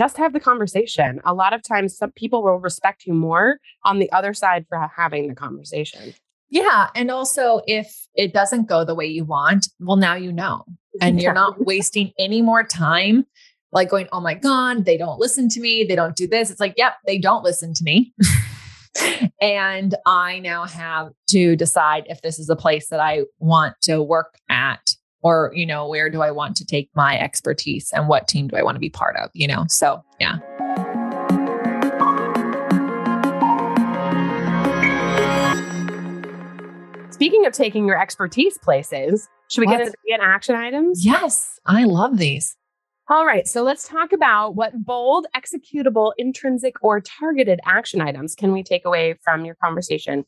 just 0.00 0.16
have 0.16 0.32
the 0.32 0.40
conversation. 0.40 1.20
A 1.26 1.34
lot 1.34 1.52
of 1.52 1.62
times, 1.62 1.94
some 1.94 2.10
people 2.12 2.42
will 2.42 2.58
respect 2.58 3.04
you 3.04 3.12
more 3.12 3.58
on 3.84 3.98
the 3.98 4.10
other 4.12 4.32
side 4.32 4.64
for 4.66 4.90
having 4.96 5.28
the 5.28 5.34
conversation. 5.34 6.14
Yeah. 6.48 6.88
And 6.94 7.10
also, 7.10 7.60
if 7.66 8.08
it 8.14 8.32
doesn't 8.32 8.66
go 8.66 8.82
the 8.82 8.94
way 8.94 9.04
you 9.04 9.26
want, 9.26 9.68
well, 9.78 9.98
now 9.98 10.14
you 10.14 10.32
know, 10.32 10.64
and 11.02 11.20
you're 11.20 11.34
not 11.34 11.66
wasting 11.66 12.12
any 12.18 12.40
more 12.40 12.64
time 12.64 13.26
like 13.72 13.90
going, 13.90 14.08
oh 14.10 14.22
my 14.22 14.32
God, 14.32 14.86
they 14.86 14.96
don't 14.96 15.20
listen 15.20 15.50
to 15.50 15.60
me. 15.60 15.84
They 15.84 15.96
don't 15.96 16.16
do 16.16 16.26
this. 16.26 16.50
It's 16.50 16.60
like, 16.60 16.74
yep, 16.78 16.94
they 17.06 17.18
don't 17.18 17.44
listen 17.44 17.74
to 17.74 17.84
me. 17.84 18.14
and 19.42 19.94
I 20.06 20.38
now 20.38 20.64
have 20.64 21.10
to 21.28 21.56
decide 21.56 22.04
if 22.06 22.22
this 22.22 22.38
is 22.38 22.48
a 22.48 22.56
place 22.56 22.88
that 22.88 23.00
I 23.00 23.24
want 23.38 23.74
to 23.82 24.02
work 24.02 24.38
at 24.48 24.96
or 25.22 25.52
you 25.54 25.66
know 25.66 25.86
where 25.88 26.10
do 26.10 26.22
i 26.22 26.30
want 26.30 26.56
to 26.56 26.64
take 26.64 26.88
my 26.94 27.18
expertise 27.18 27.90
and 27.92 28.08
what 28.08 28.28
team 28.28 28.48
do 28.48 28.56
i 28.56 28.62
want 28.62 28.74
to 28.74 28.80
be 28.80 28.90
part 28.90 29.16
of 29.16 29.30
you 29.34 29.46
know 29.46 29.64
so 29.68 30.02
yeah 30.18 30.38
speaking 37.10 37.46
of 37.46 37.52
taking 37.52 37.86
your 37.86 38.00
expertise 38.00 38.58
places 38.58 39.28
should 39.48 39.60
we 39.60 39.66
what? 39.66 39.78
get 39.78 39.86
into 39.86 39.98
get 40.08 40.20
action 40.20 40.54
items 40.54 41.04
yes 41.04 41.58
i 41.66 41.84
love 41.84 42.18
these 42.18 42.56
all 43.12 43.26
right, 43.26 43.44
so 43.44 43.64
let's 43.64 43.88
talk 43.88 44.12
about 44.12 44.54
what 44.54 44.84
bold, 44.84 45.26
executable, 45.34 46.12
intrinsic, 46.16 46.76
or 46.80 47.00
targeted 47.00 47.58
action 47.64 48.00
items 48.00 48.36
can 48.36 48.52
we 48.52 48.62
take 48.62 48.84
away 48.84 49.16
from 49.24 49.44
your 49.44 49.56
conversation? 49.56 50.24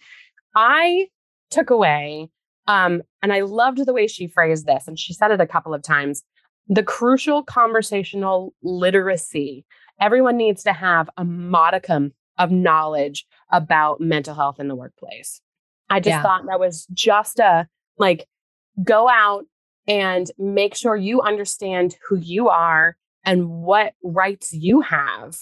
I 0.56 1.06
took 1.52 1.70
away 1.70 2.30
um, 2.66 3.02
and 3.22 3.32
I 3.32 3.40
loved 3.40 3.84
the 3.84 3.92
way 3.92 4.06
she 4.06 4.26
phrased 4.26 4.66
this, 4.66 4.86
and 4.86 4.98
she 4.98 5.12
said 5.12 5.30
it 5.30 5.40
a 5.40 5.46
couple 5.46 5.74
of 5.74 5.82
times. 5.82 6.22
The 6.68 6.82
crucial 6.82 7.42
conversational 7.42 8.54
literacy. 8.62 9.64
Everyone 10.00 10.36
needs 10.36 10.62
to 10.64 10.72
have 10.72 11.10
a 11.16 11.24
modicum 11.24 12.12
of 12.38 12.50
knowledge 12.50 13.26
about 13.50 14.00
mental 14.00 14.34
health 14.34 14.58
in 14.58 14.68
the 14.68 14.74
workplace. 14.74 15.40
I 15.90 16.00
just 16.00 16.08
yeah. 16.08 16.22
thought 16.22 16.46
that 16.46 16.60
was 16.60 16.86
just 16.92 17.38
a 17.38 17.68
like 17.98 18.26
go 18.82 19.08
out 19.08 19.44
and 19.86 20.30
make 20.38 20.74
sure 20.74 20.96
you 20.96 21.20
understand 21.20 21.96
who 22.08 22.16
you 22.16 22.48
are 22.48 22.96
and 23.24 23.48
what 23.48 23.92
rights 24.02 24.52
you 24.52 24.80
have 24.80 25.36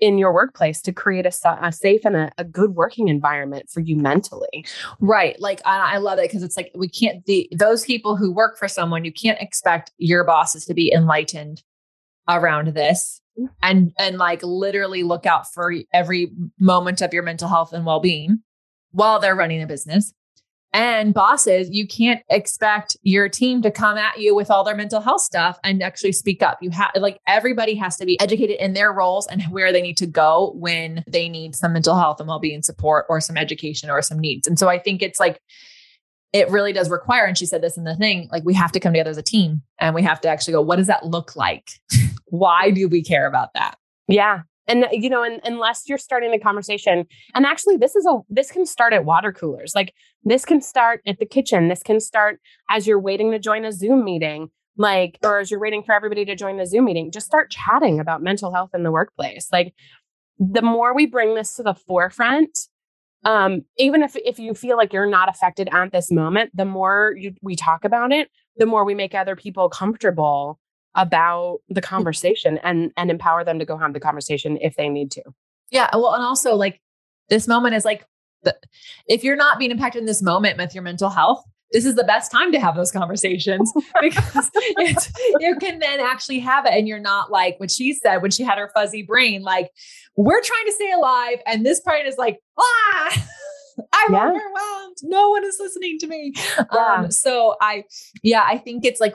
in 0.00 0.18
your 0.18 0.32
workplace 0.32 0.80
to 0.82 0.92
create 0.92 1.26
a, 1.26 1.32
a 1.62 1.72
safe 1.72 2.04
and 2.04 2.16
a, 2.16 2.32
a, 2.38 2.44
good 2.44 2.74
working 2.74 3.08
environment 3.08 3.68
for 3.68 3.80
you 3.80 3.96
mentally. 3.96 4.64
Right. 4.98 5.38
Like 5.40 5.60
I, 5.64 5.94
I 5.94 5.96
love 5.98 6.18
it 6.18 6.22
because 6.22 6.42
it's 6.42 6.56
like 6.56 6.72
we 6.74 6.88
can't 6.88 7.24
the 7.26 7.48
those 7.56 7.84
people 7.84 8.16
who 8.16 8.32
work 8.32 8.58
for 8.58 8.68
someone 8.68 9.04
you 9.04 9.12
can't 9.12 9.40
expect 9.40 9.92
your 9.98 10.24
bosses 10.24 10.64
to 10.66 10.74
be 10.74 10.92
enlightened 10.92 11.62
around 12.28 12.68
this 12.68 13.20
mm. 13.38 13.48
and 13.62 13.92
and 13.98 14.18
like 14.18 14.42
literally 14.42 15.02
look 15.02 15.26
out 15.26 15.52
for 15.52 15.74
every 15.92 16.32
moment 16.58 17.02
of 17.02 17.12
your 17.12 17.22
mental 17.22 17.48
health 17.48 17.72
and 17.72 17.84
well-being 17.84 18.42
while 18.92 19.20
they're 19.20 19.36
running 19.36 19.62
a 19.62 19.66
business. 19.66 20.12
And 20.72 21.12
bosses, 21.12 21.68
you 21.70 21.86
can't 21.86 22.22
expect 22.28 22.96
your 23.02 23.28
team 23.28 23.60
to 23.62 23.72
come 23.72 23.98
at 23.98 24.20
you 24.20 24.36
with 24.36 24.50
all 24.50 24.62
their 24.62 24.76
mental 24.76 25.00
health 25.00 25.22
stuff 25.22 25.58
and 25.64 25.82
actually 25.82 26.12
speak 26.12 26.42
up. 26.42 26.58
You 26.62 26.70
have 26.70 26.92
like 26.94 27.20
everybody 27.26 27.74
has 27.74 27.96
to 27.96 28.06
be 28.06 28.20
educated 28.20 28.56
in 28.60 28.74
their 28.74 28.92
roles 28.92 29.26
and 29.26 29.42
where 29.44 29.72
they 29.72 29.82
need 29.82 29.96
to 29.96 30.06
go 30.06 30.52
when 30.54 31.02
they 31.08 31.28
need 31.28 31.56
some 31.56 31.72
mental 31.72 31.96
health 31.96 32.20
and 32.20 32.28
well-being 32.28 32.62
support 32.62 33.06
or 33.08 33.20
some 33.20 33.36
education 33.36 33.90
or 33.90 34.00
some 34.00 34.20
needs. 34.20 34.46
And 34.46 34.58
so 34.58 34.68
I 34.68 34.78
think 34.78 35.02
it's 35.02 35.18
like 35.18 35.40
it 36.32 36.48
really 36.50 36.72
does 36.72 36.88
require, 36.88 37.24
and 37.24 37.36
she 37.36 37.46
said 37.46 37.62
this 37.62 37.76
in 37.76 37.82
the 37.82 37.96
thing, 37.96 38.28
like 38.30 38.44
we 38.44 38.54
have 38.54 38.70
to 38.72 38.80
come 38.80 38.92
together 38.92 39.10
as 39.10 39.18
a 39.18 39.22
team 39.22 39.62
and 39.80 39.94
we 39.94 40.02
have 40.02 40.20
to 40.20 40.28
actually 40.28 40.52
go, 40.52 40.62
what 40.62 40.76
does 40.76 40.86
that 40.86 41.04
look 41.04 41.34
like? 41.34 41.68
Why 42.26 42.70
do 42.70 42.88
we 42.88 43.02
care 43.02 43.26
about 43.26 43.54
that? 43.54 43.76
Yeah. 44.06 44.42
And 44.68 44.86
you 44.92 45.10
know, 45.10 45.22
and, 45.22 45.40
unless 45.44 45.88
you're 45.88 45.98
starting 45.98 46.30
the 46.30 46.38
conversation, 46.38 47.06
and 47.34 47.46
actually, 47.46 47.76
this 47.76 47.96
is 47.96 48.06
a 48.06 48.18
this 48.28 48.50
can 48.50 48.66
start 48.66 48.92
at 48.92 49.04
water 49.04 49.32
coolers. 49.32 49.72
Like 49.74 49.94
this 50.24 50.44
can 50.44 50.60
start 50.60 51.00
at 51.06 51.18
the 51.18 51.26
kitchen. 51.26 51.68
This 51.68 51.82
can 51.82 52.00
start 52.00 52.40
as 52.68 52.86
you're 52.86 53.00
waiting 53.00 53.30
to 53.32 53.38
join 53.38 53.64
a 53.64 53.72
Zoom 53.72 54.04
meeting, 54.04 54.50
like 54.76 55.18
or 55.22 55.40
as 55.40 55.50
you're 55.50 55.60
waiting 55.60 55.82
for 55.82 55.94
everybody 55.94 56.24
to 56.24 56.36
join 56.36 56.56
the 56.56 56.66
Zoom 56.66 56.84
meeting. 56.84 57.10
Just 57.10 57.26
start 57.26 57.50
chatting 57.50 58.00
about 58.00 58.22
mental 58.22 58.52
health 58.52 58.70
in 58.74 58.82
the 58.82 58.92
workplace. 58.92 59.48
Like 59.52 59.74
the 60.38 60.62
more 60.62 60.94
we 60.94 61.06
bring 61.06 61.34
this 61.34 61.54
to 61.56 61.62
the 61.62 61.74
forefront, 61.74 62.58
um, 63.24 63.62
even 63.76 64.02
if 64.02 64.16
if 64.16 64.38
you 64.38 64.54
feel 64.54 64.76
like 64.76 64.92
you're 64.92 65.06
not 65.06 65.28
affected 65.28 65.68
at 65.72 65.92
this 65.92 66.10
moment, 66.10 66.50
the 66.54 66.64
more 66.64 67.14
you, 67.16 67.34
we 67.42 67.56
talk 67.56 67.84
about 67.84 68.12
it, 68.12 68.28
the 68.56 68.66
more 68.66 68.84
we 68.84 68.94
make 68.94 69.14
other 69.14 69.36
people 69.36 69.68
comfortable 69.68 70.58
about 70.94 71.60
the 71.68 71.80
conversation 71.80 72.58
and 72.58 72.92
and 72.96 73.10
empower 73.10 73.44
them 73.44 73.58
to 73.58 73.64
go 73.64 73.76
have 73.76 73.92
the 73.92 74.00
conversation 74.00 74.58
if 74.60 74.76
they 74.76 74.88
need 74.88 75.10
to. 75.12 75.22
Yeah, 75.70 75.88
well, 75.92 76.14
and 76.14 76.22
also 76.22 76.54
like 76.56 76.80
this 77.28 77.46
moment 77.46 77.74
is 77.74 77.84
like 77.84 78.04
the, 78.42 78.56
if 79.06 79.22
you're 79.22 79.36
not 79.36 79.58
being 79.58 79.70
impacted 79.70 80.00
in 80.00 80.06
this 80.06 80.22
moment 80.22 80.58
with 80.58 80.74
your 80.74 80.82
mental 80.82 81.10
health, 81.10 81.44
this 81.72 81.84
is 81.84 81.94
the 81.94 82.04
best 82.04 82.32
time 82.32 82.52
to 82.52 82.60
have 82.60 82.74
those 82.74 82.90
conversations 82.90 83.72
because 84.00 84.50
you 85.38 85.56
can 85.56 85.78
then 85.78 86.00
actually 86.00 86.40
have 86.40 86.66
it 86.66 86.72
and 86.72 86.88
you're 86.88 86.98
not 86.98 87.30
like 87.30 87.58
what 87.58 87.70
she 87.70 87.92
said 87.92 88.18
when 88.18 88.30
she 88.30 88.42
had 88.42 88.58
her 88.58 88.70
fuzzy 88.74 89.02
brain 89.02 89.42
like 89.42 89.70
we're 90.16 90.42
trying 90.42 90.66
to 90.66 90.72
stay 90.72 90.90
alive 90.92 91.38
and 91.46 91.64
this 91.64 91.80
brain 91.80 92.06
is 92.06 92.16
like 92.16 92.38
ah 92.58 93.28
I'm 93.92 94.12
yeah. 94.12 94.28
overwhelmed. 94.28 94.96
No 95.02 95.30
one 95.30 95.44
is 95.44 95.58
listening 95.58 95.98
to 96.00 96.06
me. 96.06 96.32
Yeah. 96.72 96.94
Um, 96.94 97.10
so 97.10 97.56
I, 97.60 97.84
yeah, 98.22 98.44
I 98.46 98.58
think 98.58 98.84
it's 98.84 99.00
like 99.00 99.14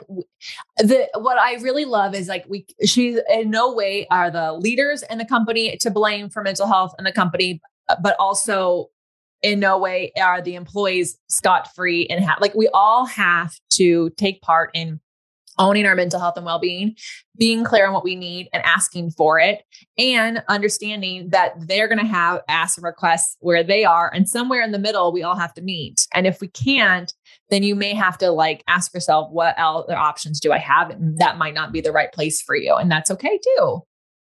the 0.78 1.08
what 1.14 1.38
I 1.38 1.54
really 1.54 1.84
love 1.84 2.14
is 2.14 2.28
like 2.28 2.44
we 2.48 2.66
she 2.84 3.18
in 3.30 3.50
no 3.50 3.72
way 3.72 4.06
are 4.10 4.30
the 4.30 4.52
leaders 4.52 5.02
in 5.08 5.18
the 5.18 5.24
company 5.24 5.76
to 5.78 5.90
blame 5.90 6.28
for 6.28 6.42
mental 6.42 6.66
health 6.66 6.94
in 6.98 7.04
the 7.04 7.12
company, 7.12 7.60
but 8.02 8.16
also 8.18 8.90
in 9.42 9.60
no 9.60 9.78
way 9.78 10.12
are 10.20 10.40
the 10.42 10.54
employees 10.54 11.18
scot 11.28 11.74
free 11.74 12.06
and 12.08 12.24
have 12.24 12.38
like 12.40 12.54
we 12.54 12.68
all 12.74 13.06
have 13.06 13.54
to 13.70 14.10
take 14.16 14.40
part 14.42 14.70
in 14.74 15.00
owning 15.58 15.86
our 15.86 15.94
mental 15.94 16.20
health 16.20 16.36
and 16.36 16.46
well-being 16.46 16.94
being 17.38 17.64
clear 17.64 17.86
on 17.86 17.92
what 17.92 18.04
we 18.04 18.14
need 18.14 18.48
and 18.52 18.64
asking 18.64 19.10
for 19.10 19.38
it 19.38 19.62
and 19.98 20.42
understanding 20.48 21.28
that 21.30 21.52
they're 21.66 21.88
going 21.88 21.98
to 21.98 22.06
have 22.06 22.40
ask 22.48 22.82
requests 22.82 23.36
where 23.40 23.62
they 23.62 23.84
are 23.84 24.10
and 24.12 24.28
somewhere 24.28 24.62
in 24.62 24.72
the 24.72 24.78
middle 24.78 25.12
we 25.12 25.22
all 25.22 25.36
have 25.36 25.54
to 25.54 25.62
meet 25.62 26.06
and 26.14 26.26
if 26.26 26.40
we 26.40 26.48
can't 26.48 27.12
then 27.50 27.62
you 27.62 27.74
may 27.74 27.94
have 27.94 28.18
to 28.18 28.30
like 28.30 28.64
ask 28.68 28.92
yourself 28.94 29.30
what 29.30 29.56
other 29.58 29.96
options 29.96 30.40
do 30.40 30.52
i 30.52 30.58
have 30.58 30.94
that 31.18 31.38
might 31.38 31.54
not 31.54 31.72
be 31.72 31.80
the 31.80 31.92
right 31.92 32.12
place 32.12 32.40
for 32.42 32.56
you 32.56 32.74
and 32.74 32.90
that's 32.90 33.10
okay 33.10 33.38
too 33.56 33.80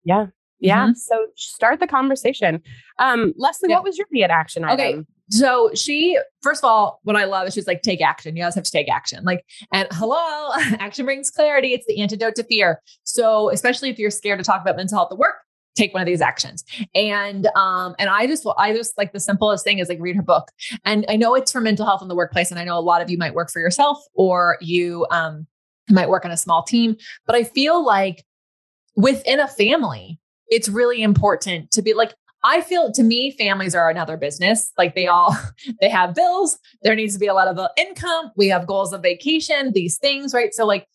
yeah 0.04 0.26
yeah. 0.62 0.84
Mm-hmm. 0.84 0.94
So 0.94 1.26
start 1.34 1.80
the 1.80 1.88
conversation. 1.88 2.62
Um, 3.00 3.34
Lesley, 3.36 3.70
yeah. 3.70 3.76
what 3.76 3.84
was 3.84 3.98
your 3.98 4.06
be 4.12 4.22
it 4.22 4.30
action 4.30 4.64
item? 4.64 5.00
Okay. 5.00 5.06
So 5.32 5.70
she, 5.74 6.18
first 6.42 6.62
of 6.62 6.68
all, 6.68 7.00
what 7.04 7.16
I 7.16 7.24
love 7.24 7.48
is 7.48 7.54
she's 7.54 7.66
like, 7.66 7.80
take 7.80 8.02
action. 8.02 8.36
You 8.36 8.42
guys 8.42 8.54
have 8.54 8.64
to 8.64 8.70
take 8.70 8.90
action. 8.90 9.24
Like, 9.24 9.46
and 9.72 9.88
hello, 9.92 10.50
action 10.78 11.06
brings 11.06 11.30
clarity. 11.30 11.72
It's 11.72 11.86
the 11.86 12.02
antidote 12.02 12.34
to 12.34 12.44
fear. 12.44 12.82
So 13.04 13.50
especially 13.50 13.88
if 13.88 13.98
you're 13.98 14.10
scared 14.10 14.38
to 14.40 14.44
talk 14.44 14.60
about 14.60 14.76
mental 14.76 14.98
health 14.98 15.10
at 15.10 15.16
work, 15.16 15.36
take 15.74 15.94
one 15.94 16.02
of 16.02 16.06
these 16.06 16.20
actions. 16.20 16.64
And 16.94 17.46
um, 17.56 17.94
and 17.98 18.10
I 18.10 18.26
just 18.26 18.46
I 18.58 18.74
just 18.74 18.98
like 18.98 19.14
the 19.14 19.20
simplest 19.20 19.64
thing 19.64 19.78
is 19.78 19.88
like 19.88 20.00
read 20.02 20.16
her 20.16 20.22
book. 20.22 20.50
And 20.84 21.06
I 21.08 21.16
know 21.16 21.34
it's 21.34 21.50
for 21.50 21.62
mental 21.62 21.86
health 21.86 22.02
in 22.02 22.08
the 22.08 22.14
workplace. 22.14 22.50
And 22.50 22.60
I 22.60 22.64
know 22.64 22.78
a 22.78 22.80
lot 22.80 23.00
of 23.00 23.08
you 23.08 23.16
might 23.16 23.34
work 23.34 23.50
for 23.50 23.60
yourself 23.60 24.04
or 24.12 24.58
you 24.60 25.06
um 25.10 25.46
might 25.88 26.10
work 26.10 26.26
on 26.26 26.30
a 26.30 26.36
small 26.36 26.62
team, 26.62 26.96
but 27.26 27.34
I 27.34 27.44
feel 27.44 27.82
like 27.82 28.22
within 28.96 29.40
a 29.40 29.48
family, 29.48 30.20
it's 30.48 30.68
really 30.68 31.02
important 31.02 31.70
to 31.70 31.80
be 31.80 31.94
like, 31.94 32.14
I 32.44 32.60
feel 32.60 32.92
to 32.92 33.02
me, 33.02 33.30
families 33.32 33.74
are 33.74 33.88
another 33.88 34.16
business. 34.16 34.72
Like 34.76 34.94
they 34.94 35.06
all, 35.06 35.36
they 35.80 35.88
have 35.88 36.14
bills. 36.14 36.58
There 36.82 36.94
needs 36.94 37.14
to 37.14 37.20
be 37.20 37.26
a 37.26 37.34
lot 37.34 37.48
of 37.48 37.58
uh, 37.58 37.68
income. 37.76 38.32
We 38.36 38.48
have 38.48 38.66
goals 38.66 38.92
of 38.92 39.02
vacation, 39.02 39.72
these 39.72 39.98
things, 39.98 40.34
right? 40.34 40.52
So 40.52 40.66
like, 40.66 40.86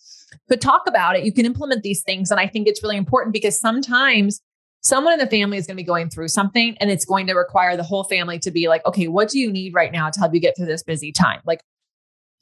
but 0.48 0.62
talk 0.62 0.84
about 0.88 1.16
it. 1.16 1.24
You 1.24 1.32
can 1.32 1.46
implement 1.46 1.84
these 1.84 2.04
things. 2.04 2.32
And 2.32 2.40
I 2.40 2.48
think 2.48 2.68
it's 2.68 2.84
really 2.84 2.98
important 2.98 3.34
because 3.34 3.58
sometimes 3.58 4.42
someone 4.82 5.14
in 5.14 5.20
the 5.20 5.28
family 5.28 5.58
is 5.58 5.66
going 5.66 5.76
to 5.76 5.82
be 5.82 5.88
going 5.88 6.10
through 6.10 6.28
something 6.28 6.78
and 6.80 6.90
it's 6.90 7.06
going 7.06 7.28
to 7.28 7.34
require 7.34 7.76
the 7.76 7.84
whole 7.84 8.04
family 8.04 8.40
to 8.40 8.52
be 8.52 8.68
like, 8.68 8.86
okay, 8.86 9.08
what 9.08 9.30
do 9.30 9.40
you 9.40 9.52
need 9.52 9.74
right 9.74 9.92
now 9.92 10.10
to 10.10 10.20
help 10.20 10.34
you 10.34 10.40
get 10.40 10.56
through 10.56 10.66
this 10.66 10.84
busy 10.84 11.12
time? 11.12 11.42
Like 11.46 11.62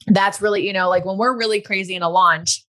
that's 0.06 0.40
really, 0.40 0.66
you 0.66 0.72
know, 0.72 0.88
like 0.88 1.04
when 1.04 1.16
we're 1.16 1.36
really 1.36 1.60
crazy 1.60 1.94
in 1.94 2.02
a 2.02 2.08
launch, 2.08 2.64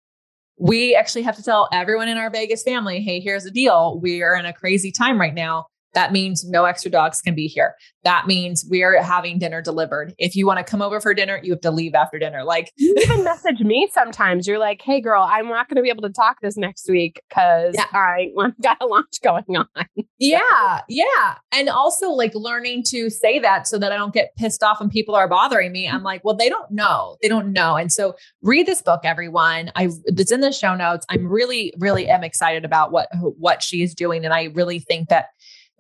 we 0.59 0.95
actually 0.95 1.23
have 1.23 1.37
to 1.37 1.43
tell 1.43 1.69
everyone 1.73 2.09
in 2.09 2.19
our 2.19 2.31
Vegas 2.31 2.63
family, 2.63 3.01
hey, 3.01 3.21
here's 3.21 3.45
the 3.45 3.51
deal. 3.51 3.99
We 4.01 4.23
are 4.23 4.35
in 4.37 4.45
a 4.45 4.53
crazy 4.53 4.93
time 4.93 5.21
right 5.21 5.35
now. 5.35 5.67
That 5.95 6.13
means 6.13 6.49
no 6.49 6.65
extra 6.65 6.91
dogs 6.91 7.21
can 7.21 7.35
be 7.35 7.47
here. 7.47 7.75
That 8.05 8.27
means 8.27 8.65
we're 8.69 9.01
having 9.01 9.39
dinner 9.39 9.63
delivered. 9.63 10.15
If 10.19 10.35
you 10.35 10.47
want 10.47 10.59
to 10.59 10.65
come 10.65 10.83
over 10.83 11.01
for 11.01 11.15
dinner, 11.15 11.41
you 11.43 11.53
have 11.53 11.61
to 11.61 11.71
leave 11.71 11.95
after 11.95 12.19
dinner. 12.19 12.45
Like 12.45 12.73
you 12.77 12.95
even 13.03 13.23
message 13.25 13.61
me 13.61 13.89
sometimes. 13.93 14.47
You're 14.47 14.59
like, 14.59 14.83
"Hey, 14.83 15.01
girl, 15.01 15.23
I'm 15.23 15.49
not 15.49 15.69
going 15.69 15.77
to 15.77 15.83
be 15.83 15.89
able 15.89 16.03
to 16.03 16.11
talk 16.11 16.41
this 16.41 16.57
next 16.57 16.89
week 16.89 17.21
because 17.29 17.75
yeah. 17.77 17.87
I 17.93 18.31
got 18.61 18.79
a 18.81 18.87
launch 18.87 19.21
going 19.23 19.45
on." 19.57 19.67
yeah, 20.19 20.81
yeah, 20.89 21.37
and 21.53 21.69
also 21.69 22.11
like 22.11 22.35
learning 22.35 22.83
to 22.89 23.11
say 23.11 23.39
that 23.39 23.67
so 23.67 23.79
that 23.79 23.93
I 23.93 23.97
don't 23.97 24.15
get 24.15 24.35
pissed 24.37 24.63
off 24.63 24.81
when 24.81 24.89
people 24.89 25.15
are 25.15 25.29
bothering 25.29 25.73
me. 25.73 25.89
I'm 25.89 26.03
like, 26.03 26.25
well, 26.25 26.37
they 26.37 26.49
don't 26.49 26.71
know. 26.71 27.17
They 27.23 27.29
don't 27.29 27.53
know. 27.53 27.77
And 27.77 27.93
so 27.93 28.15
read 28.43 28.67
this 28.67 28.83
book, 28.83 29.01
everyone. 29.05 29.71
I 29.77 29.91
it's 30.07 30.33
in 30.33 30.41
the 30.41 30.53
show 30.53 30.75
notes. 30.75 31.07
I'm 31.09 31.27
really, 31.27 31.73
really 31.79 32.09
am 32.09 32.25
excited 32.25 32.65
about 32.65 32.91
what 32.91 33.09
what 33.21 33.63
she 33.63 33.83
is 33.83 33.95
doing, 33.95 34.25
and 34.25 34.35
I 34.35 34.45
really 34.55 34.81
think 34.81 35.09
that 35.09 35.27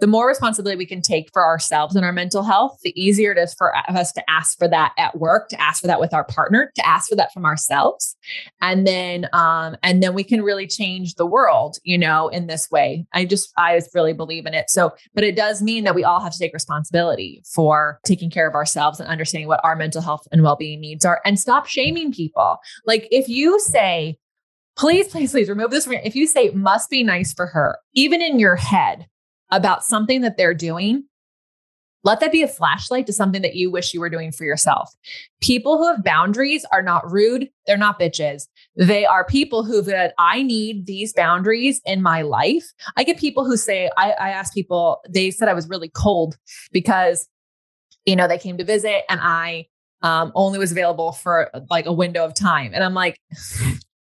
the 0.00 0.06
more 0.06 0.26
responsibility 0.26 0.76
we 0.76 0.86
can 0.86 1.00
take 1.00 1.30
for 1.32 1.44
ourselves 1.44 1.94
and 1.94 2.04
our 2.04 2.12
mental 2.12 2.42
health, 2.42 2.78
the 2.82 3.00
easier 3.00 3.32
it 3.32 3.38
is 3.38 3.54
for 3.54 3.72
us 3.88 4.12
to 4.12 4.30
ask 4.30 4.58
for 4.58 4.66
that 4.66 4.92
at 4.98 5.18
work, 5.18 5.48
to 5.50 5.60
ask 5.60 5.80
for 5.80 5.86
that 5.86 6.00
with 6.00 6.12
our 6.12 6.24
partner, 6.24 6.72
to 6.74 6.86
ask 6.86 7.08
for 7.08 7.14
that 7.14 7.32
from 7.32 7.44
ourselves. 7.44 8.16
And 8.60 8.86
then, 8.86 9.28
um, 9.32 9.76
and 9.82 10.02
then 10.02 10.14
we 10.14 10.24
can 10.24 10.42
really 10.42 10.66
change 10.66 11.14
the 11.14 11.26
world, 11.26 11.76
you 11.84 11.96
know, 11.96 12.28
in 12.28 12.48
this 12.48 12.70
way. 12.70 13.06
I 13.12 13.24
just, 13.24 13.52
I 13.56 13.78
just 13.78 13.94
really 13.94 14.12
believe 14.12 14.46
in 14.46 14.54
it. 14.54 14.70
So, 14.70 14.92
but 15.14 15.24
it 15.24 15.36
does 15.36 15.62
mean 15.62 15.84
that 15.84 15.94
we 15.94 16.04
all 16.04 16.20
have 16.20 16.32
to 16.32 16.38
take 16.38 16.52
responsibility 16.52 17.42
for 17.46 18.00
taking 18.04 18.30
care 18.30 18.48
of 18.48 18.54
ourselves 18.54 18.98
and 18.98 19.08
understanding 19.08 19.46
what 19.46 19.60
our 19.62 19.76
mental 19.76 20.02
health 20.02 20.26
and 20.32 20.42
well-being 20.42 20.80
needs 20.80 21.04
are 21.04 21.20
and 21.24 21.38
stop 21.38 21.66
shaming 21.66 22.12
people. 22.12 22.58
Like 22.86 23.06
if 23.10 23.28
you 23.28 23.60
say, 23.60 24.18
please, 24.76 25.08
please, 25.08 25.30
please 25.30 25.48
remove 25.48 25.70
this 25.70 25.84
from 25.84 25.94
if 25.94 26.16
you 26.16 26.26
say 26.26 26.50
must 26.50 26.90
be 26.90 27.04
nice 27.04 27.32
for 27.32 27.46
her, 27.46 27.78
even 27.94 28.20
in 28.20 28.38
your 28.38 28.56
head, 28.56 29.06
about 29.52 29.84
something 29.84 30.22
that 30.22 30.36
they're 30.36 30.54
doing, 30.54 31.04
let 32.04 32.18
that 32.18 32.32
be 32.32 32.42
a 32.42 32.48
flashlight 32.48 33.06
to 33.06 33.12
something 33.12 33.42
that 33.42 33.54
you 33.54 33.70
wish 33.70 33.94
you 33.94 34.00
were 34.00 34.10
doing 34.10 34.32
for 34.32 34.44
yourself. 34.44 34.92
People 35.40 35.78
who 35.78 35.86
have 35.86 36.02
boundaries 36.02 36.64
are 36.72 36.82
not 36.82 37.08
rude. 37.08 37.48
They're 37.66 37.76
not 37.76 38.00
bitches. 38.00 38.48
They 38.74 39.06
are 39.06 39.24
people 39.24 39.62
who've 39.62 39.84
said, 39.84 40.12
I 40.18 40.42
need 40.42 40.86
these 40.86 41.12
boundaries 41.12 41.80
in 41.84 42.02
my 42.02 42.22
life. 42.22 42.64
I 42.96 43.04
get 43.04 43.18
people 43.18 43.44
who 43.44 43.56
say, 43.56 43.88
I, 43.96 44.12
I 44.12 44.30
ask 44.30 44.52
people, 44.52 45.00
they 45.08 45.30
said 45.30 45.48
I 45.48 45.54
was 45.54 45.68
really 45.68 45.90
cold 45.90 46.36
because, 46.72 47.28
you 48.04 48.16
know, 48.16 48.26
they 48.26 48.38
came 48.38 48.58
to 48.58 48.64
visit 48.64 49.04
and 49.08 49.20
I 49.22 49.68
um, 50.02 50.32
only 50.34 50.58
was 50.58 50.72
available 50.72 51.12
for 51.12 51.50
like 51.70 51.86
a 51.86 51.92
window 51.92 52.24
of 52.24 52.34
time. 52.34 52.72
And 52.74 52.82
I'm 52.82 52.94
like, 52.94 53.20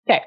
Okay. 0.08 0.24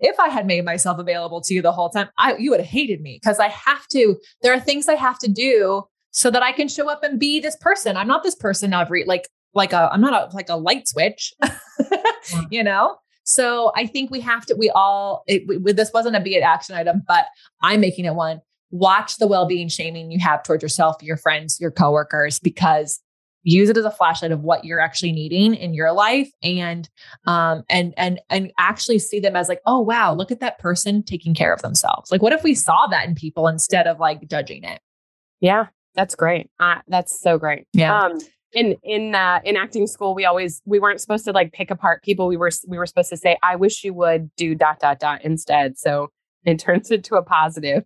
If 0.00 0.18
I 0.18 0.28
had 0.28 0.46
made 0.46 0.64
myself 0.64 0.98
available 0.98 1.40
to 1.42 1.54
you 1.54 1.62
the 1.62 1.72
whole 1.72 1.90
time, 1.90 2.08
I 2.18 2.36
you 2.36 2.50
would 2.50 2.60
have 2.60 2.68
hated 2.68 3.00
me 3.00 3.18
because 3.22 3.38
I 3.38 3.48
have 3.48 3.86
to, 3.88 4.16
there 4.42 4.52
are 4.52 4.60
things 4.60 4.88
I 4.88 4.94
have 4.94 5.18
to 5.20 5.28
do 5.30 5.84
so 6.10 6.30
that 6.30 6.42
I 6.42 6.52
can 6.52 6.68
show 6.68 6.88
up 6.88 7.02
and 7.04 7.18
be 7.20 7.40
this 7.40 7.56
person. 7.56 7.96
I'm 7.96 8.08
not 8.08 8.22
this 8.22 8.34
person 8.34 8.72
every 8.72 9.04
like 9.04 9.28
like 9.54 9.72
a 9.72 9.90
I'm 9.92 10.00
not 10.00 10.12
a 10.12 10.34
like 10.34 10.48
a 10.48 10.56
light 10.56 10.88
switch. 10.88 11.32
Mm. 11.42 12.46
you 12.50 12.64
know? 12.64 12.96
So 13.24 13.70
I 13.76 13.86
think 13.86 14.10
we 14.10 14.20
have 14.20 14.44
to 14.46 14.56
we 14.58 14.70
all 14.70 15.22
it, 15.26 15.46
we, 15.46 15.72
this 15.72 15.92
wasn't 15.94 16.16
a 16.16 16.20
be 16.20 16.34
it 16.34 16.42
action 16.42 16.74
item, 16.74 17.02
but 17.06 17.26
I'm 17.62 17.80
making 17.80 18.04
it 18.04 18.14
one. 18.14 18.40
Watch 18.70 19.18
the 19.18 19.26
well-being 19.26 19.68
shaming 19.68 20.10
you 20.10 20.18
have 20.20 20.42
towards 20.42 20.62
yourself, 20.62 20.96
your 21.02 21.18
friends, 21.18 21.60
your 21.60 21.70
coworkers 21.70 22.38
because 22.38 23.00
use 23.42 23.68
it 23.68 23.76
as 23.76 23.84
a 23.84 23.90
flashlight 23.90 24.32
of 24.32 24.40
what 24.42 24.64
you're 24.64 24.80
actually 24.80 25.12
needing 25.12 25.54
in 25.54 25.74
your 25.74 25.92
life 25.92 26.30
and 26.42 26.88
um 27.26 27.62
and 27.68 27.94
and 27.96 28.20
and 28.30 28.52
actually 28.58 28.98
see 28.98 29.20
them 29.20 29.36
as 29.36 29.48
like 29.48 29.60
oh 29.66 29.80
wow 29.80 30.14
look 30.14 30.30
at 30.30 30.40
that 30.40 30.58
person 30.58 31.02
taking 31.02 31.34
care 31.34 31.52
of 31.52 31.62
themselves 31.62 32.10
like 32.10 32.22
what 32.22 32.32
if 32.32 32.42
we 32.42 32.54
saw 32.54 32.86
that 32.86 33.06
in 33.06 33.14
people 33.14 33.48
instead 33.48 33.86
of 33.86 33.98
like 33.98 34.26
judging 34.28 34.64
it 34.64 34.80
yeah 35.40 35.66
that's 35.94 36.14
great 36.14 36.50
uh, 36.60 36.76
that's 36.88 37.20
so 37.20 37.38
great 37.38 37.66
yeah 37.72 38.04
um 38.04 38.18
in 38.52 38.76
in 38.82 39.14
uh, 39.14 39.40
in 39.44 39.56
acting 39.56 39.86
school, 39.86 40.14
we 40.14 40.24
always 40.24 40.62
we 40.64 40.78
weren't 40.78 41.00
supposed 41.00 41.24
to 41.24 41.32
like 41.32 41.52
pick 41.52 41.70
apart 41.70 42.02
people. 42.02 42.28
We 42.28 42.36
were 42.36 42.50
we 42.68 42.78
were 42.78 42.86
supposed 42.86 43.10
to 43.10 43.16
say, 43.16 43.38
"I 43.42 43.56
wish 43.56 43.82
you 43.84 43.94
would 43.94 44.30
do 44.36 44.54
dot 44.54 44.78
dot 44.80 44.98
dot 44.98 45.24
instead." 45.24 45.78
So 45.78 46.10
it 46.44 46.58
turns 46.58 46.90
into 46.90 47.16
a 47.16 47.22
positive. 47.22 47.84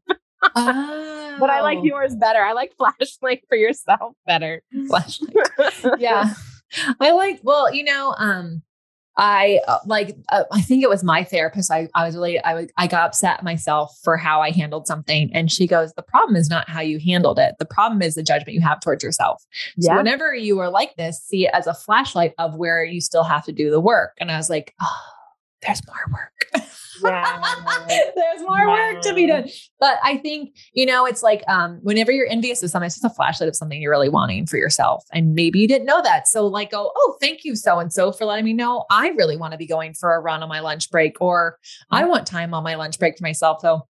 oh. 0.56 1.12
But 1.40 1.50
I 1.50 1.60
like 1.62 1.78
yours 1.82 2.14
better. 2.16 2.40
I 2.40 2.52
like 2.52 2.72
flashlight 2.78 3.42
for 3.48 3.56
yourself 3.56 4.14
better. 4.26 4.62
flashlight. 4.88 5.34
yeah. 5.98 6.32
I 7.00 7.12
like, 7.12 7.40
well, 7.42 7.72
you 7.72 7.84
know, 7.84 8.14
um, 8.18 8.62
I 9.18 9.60
uh, 9.66 9.78
like, 9.86 10.14
uh, 10.30 10.44
I 10.52 10.60
think 10.60 10.82
it 10.82 10.90
was 10.90 11.02
my 11.02 11.24
therapist. 11.24 11.70
I, 11.70 11.88
I 11.94 12.04
was 12.04 12.14
really, 12.16 12.38
I, 12.40 12.52
was- 12.54 12.70
I 12.76 12.86
got 12.86 13.06
upset 13.06 13.42
myself 13.42 13.96
for 14.04 14.18
how 14.18 14.42
I 14.42 14.50
handled 14.50 14.86
something. 14.86 15.30
And 15.32 15.50
she 15.50 15.66
goes, 15.66 15.94
the 15.94 16.02
problem 16.02 16.36
is 16.36 16.50
not 16.50 16.68
how 16.68 16.80
you 16.82 16.98
handled 16.98 17.38
it. 17.38 17.54
The 17.58 17.64
problem 17.64 18.02
is 18.02 18.14
the 18.14 18.22
judgment 18.22 18.54
you 18.54 18.60
have 18.60 18.80
towards 18.80 19.02
yourself. 19.02 19.42
So 19.80 19.90
Yeah. 19.90 19.96
whenever 19.96 20.34
you 20.34 20.58
are 20.58 20.68
like 20.68 20.96
this, 20.96 21.18
see 21.22 21.46
it 21.46 21.50
as 21.54 21.66
a 21.66 21.72
flashlight 21.72 22.34
of 22.36 22.56
where 22.56 22.84
you 22.84 23.00
still 23.00 23.24
have 23.24 23.44
to 23.46 23.52
do 23.52 23.70
the 23.70 23.80
work. 23.80 24.12
And 24.20 24.30
I 24.30 24.36
was 24.36 24.50
like, 24.50 24.74
oh, 24.82 25.00
there's 25.62 25.80
more 25.86 25.96
work. 26.12 26.62
There's 27.88 28.40
more 28.40 28.68
work 28.68 29.02
to 29.02 29.14
be 29.14 29.26
done. 29.26 29.48
But 29.80 29.98
I 30.02 30.16
think, 30.18 30.56
you 30.72 30.86
know, 30.86 31.06
it's 31.06 31.22
like 31.22 31.42
um, 31.48 31.78
whenever 31.82 32.12
you're 32.12 32.28
envious 32.28 32.62
of 32.62 32.70
something, 32.70 32.86
it's 32.86 33.00
just 33.00 33.04
a 33.04 33.14
flashlight 33.14 33.48
of 33.48 33.56
something 33.56 33.80
you're 33.80 33.90
really 33.90 34.08
wanting 34.08 34.46
for 34.46 34.56
yourself. 34.56 35.04
And 35.12 35.34
maybe 35.34 35.58
you 35.58 35.68
didn't 35.68 35.86
know 35.86 36.02
that. 36.02 36.28
So, 36.28 36.46
like, 36.46 36.70
go, 36.70 36.90
oh, 36.94 37.16
thank 37.20 37.44
you, 37.44 37.56
so 37.56 37.78
and 37.78 37.92
so, 37.92 38.12
for 38.12 38.24
letting 38.24 38.44
me 38.44 38.52
know 38.52 38.84
I 38.90 39.08
really 39.10 39.36
want 39.36 39.52
to 39.52 39.58
be 39.58 39.66
going 39.66 39.94
for 39.94 40.14
a 40.14 40.20
run 40.20 40.42
on 40.42 40.48
my 40.48 40.60
lunch 40.60 40.90
break, 40.90 41.20
or 41.20 41.58
I 41.90 42.04
want 42.04 42.26
time 42.26 42.54
on 42.54 42.62
my 42.62 42.74
lunch 42.74 42.98
break 42.98 43.18
for 43.18 43.24
myself. 43.24 43.60
So, 43.60 43.86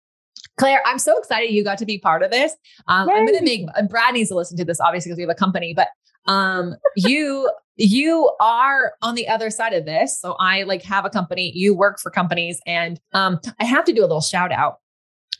Clare, 0.58 0.82
I'm 0.86 0.98
so 0.98 1.18
excited 1.18 1.50
you 1.50 1.64
got 1.64 1.78
to 1.78 1.86
be 1.86 1.98
part 1.98 2.22
of 2.22 2.30
this. 2.30 2.52
Um, 2.86 3.08
I'm 3.08 3.26
going 3.26 3.38
to 3.38 3.44
make, 3.44 3.66
Brad 3.88 4.14
needs 4.14 4.28
to 4.28 4.34
listen 4.34 4.56
to 4.58 4.64
this, 4.64 4.80
obviously, 4.80 5.10
because 5.10 5.16
we 5.16 5.22
have 5.22 5.30
a 5.30 5.34
company, 5.34 5.72
but 5.74 5.88
um, 6.26 6.74
you 6.96 7.50
you 7.76 8.30
are 8.40 8.92
on 9.02 9.14
the 9.14 9.26
other 9.26 9.48
side 9.50 9.72
of 9.72 9.86
this. 9.86 10.20
So 10.20 10.36
I 10.38 10.62
like 10.64 10.82
have 10.82 11.04
a 11.06 11.10
company, 11.10 11.50
you 11.54 11.74
work 11.74 11.98
for 12.00 12.10
companies, 12.10 12.60
and 12.66 13.00
um, 13.12 13.40
I 13.60 13.64
have 13.64 13.84
to 13.86 13.92
do 13.92 14.00
a 14.02 14.06
little 14.06 14.20
shout 14.20 14.52
out 14.52 14.76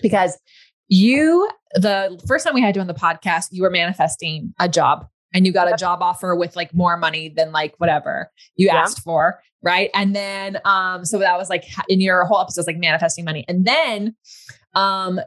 because 0.00 0.38
you, 0.88 1.48
the 1.74 2.20
first 2.26 2.44
time 2.44 2.54
we 2.54 2.60
had 2.62 2.74
you 2.74 2.80
on 2.80 2.86
the 2.86 2.94
podcast, 2.94 3.48
you 3.50 3.62
were 3.62 3.70
manifesting 3.70 4.54
a 4.58 4.68
job 4.68 5.06
and 5.34 5.46
you 5.46 5.52
got 5.52 5.72
a 5.72 5.76
job 5.76 6.02
offer 6.02 6.34
with 6.34 6.56
like 6.56 6.74
more 6.74 6.96
money 6.96 7.28
than 7.34 7.52
like 7.52 7.74
whatever 7.78 8.30
you 8.56 8.66
Yeah. 8.66 8.76
asked 8.76 9.00
for. 9.02 9.40
Right. 9.62 9.90
And 9.94 10.14
then, 10.16 10.58
um, 10.64 11.04
so 11.04 11.18
that 11.18 11.38
was 11.38 11.48
like 11.48 11.64
in 11.88 12.00
your 12.00 12.24
whole 12.24 12.40
episode, 12.40 12.60
was 12.60 12.66
like 12.66 12.78
manifesting 12.78 13.24
money. 13.24 13.44
And 13.46 13.64
then, 13.64 14.16
um, 14.74 15.20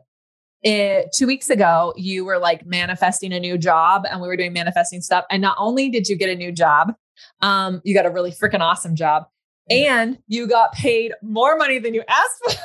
it, 0.66 1.12
two 1.14 1.28
weeks 1.28 1.50
ago, 1.50 1.94
you 1.96 2.26
were 2.26 2.40
like 2.40 2.66
manifesting 2.66 3.32
a 3.32 3.40
new 3.40 3.58
job 3.58 4.04
and 4.10 4.20
we 4.20 4.28
were 4.28 4.36
doing 4.36 4.52
manifesting 4.52 5.00
stuff. 5.00 5.24
And 5.30 5.42
not 5.42 5.56
only 5.60 5.90
did 5.90 6.10
you 6.10 6.18
get 6.18 6.30
a 6.30 6.36
new 6.36 6.52
job, 6.52 6.94
um, 7.42 7.82
you 7.86 7.94
got 7.94 8.06
a 8.06 8.10
really 8.10 8.32
freaking 8.32 8.62
awesome 8.62 8.96
job 8.96 9.26
and 9.70 10.18
you 10.28 10.48
got 10.48 10.74
paid 10.74 11.14
more 11.22 11.56
money 11.56 11.80
than 11.80 11.94
you 11.94 12.04
asked 12.08 12.42
for. 12.44 12.62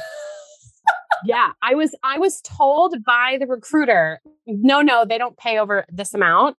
yeah 1.24 1.52
i 1.62 1.74
was 1.74 1.94
i 2.02 2.18
was 2.18 2.40
told 2.42 2.96
by 3.04 3.36
the 3.38 3.46
recruiter 3.46 4.20
no 4.46 4.80
no 4.80 5.04
they 5.04 5.18
don't 5.18 5.36
pay 5.36 5.58
over 5.58 5.84
this 5.90 6.14
amount 6.14 6.56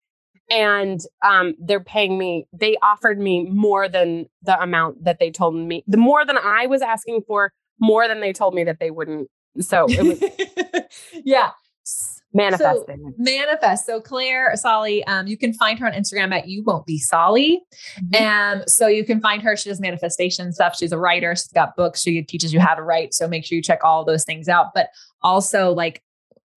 and 0.51 1.01
um 1.25 1.55
they're 1.59 1.83
paying 1.83 2.19
me 2.19 2.47
they 2.53 2.77
offered 2.83 3.19
me 3.19 3.45
more 3.45 3.89
than 3.89 4.27
the 4.43 4.61
amount 4.61 5.03
that 5.05 5.19
they 5.19 5.31
told 5.31 5.55
me 5.55 5.83
the 5.87 5.97
more 5.97 6.25
than 6.25 6.37
i 6.39 6.67
was 6.67 6.83
asking 6.83 7.23
for 7.27 7.53
more 7.79 8.07
than 8.07 8.21
they 8.21 8.33
told 8.33 8.55
me 8.55 8.65
that 8.65 8.79
they 8.81 8.91
wouldn't 8.91 9.29
so 9.59 9.87
it 9.89 10.03
was 10.03 10.85
yeah. 11.25 11.51
manifesting 12.33 13.15
Manifest. 13.19 13.87
So 13.87 14.01
Clare 14.01 14.55
Solly, 14.57 15.05
um, 15.05 15.27
you 15.27 15.37
can 15.37 15.53
find 15.53 15.79
her 15.79 15.87
on 15.87 15.93
Instagram 15.93 16.33
at 16.33 16.49
you 16.49 16.63
won't 16.63 16.87
be 16.87 16.99
Solly. 16.99 17.63
Um, 18.19 18.63
so 18.67 18.87
you 18.87 19.05
can 19.05 19.21
find 19.21 19.43
her. 19.43 19.57
She 19.57 19.69
does 19.69 19.81
manifestation 19.81 20.53
stuff. 20.53 20.77
She's 20.77 20.93
a 20.93 20.99
writer. 20.99 21.35
She's 21.35 21.49
got 21.49 21.77
books. 21.77 22.03
She 22.03 22.23
teaches 22.23 22.53
you 22.53 22.61
how 22.61 22.75
to 22.75 22.83
write. 22.83 23.15
So 23.15 23.27
make 23.27 23.45
sure 23.45 23.57
you 23.57 23.63
check 23.63 23.81
all 23.83 24.05
those 24.05 24.25
things 24.25 24.49
out. 24.49 24.69
But 24.75 24.91
also, 25.23 25.73
like, 25.73 26.03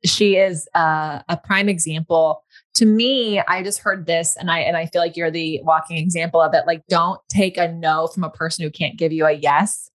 she 0.06 0.36
is 0.36 0.68
uh, 0.76 1.22
a 1.30 1.38
prime 1.38 1.70
example. 1.70 2.44
To 2.76 2.86
me, 2.86 3.40
I 3.40 3.64
just 3.64 3.80
heard 3.80 4.06
this, 4.06 4.36
and 4.36 4.52
I 4.52 4.60
and 4.60 4.76
I 4.76 4.88
feel 4.88 5.02
like 5.02 5.16
you're 5.16 5.32
the 5.32 5.62
walking 5.64 5.98
example 5.98 6.42
of 6.42 6.54
it. 6.54 6.64
Like, 6.68 6.84
don't 6.90 7.20
take 7.30 7.58
a 7.58 7.72
no 7.72 8.08
from 8.08 8.24
a 8.24 8.30
person 8.30 8.64
who 8.64 8.72
can't 8.72 8.98
give 8.98 9.14
you 9.14 9.26
a 9.26 9.32
yes, 9.32 9.90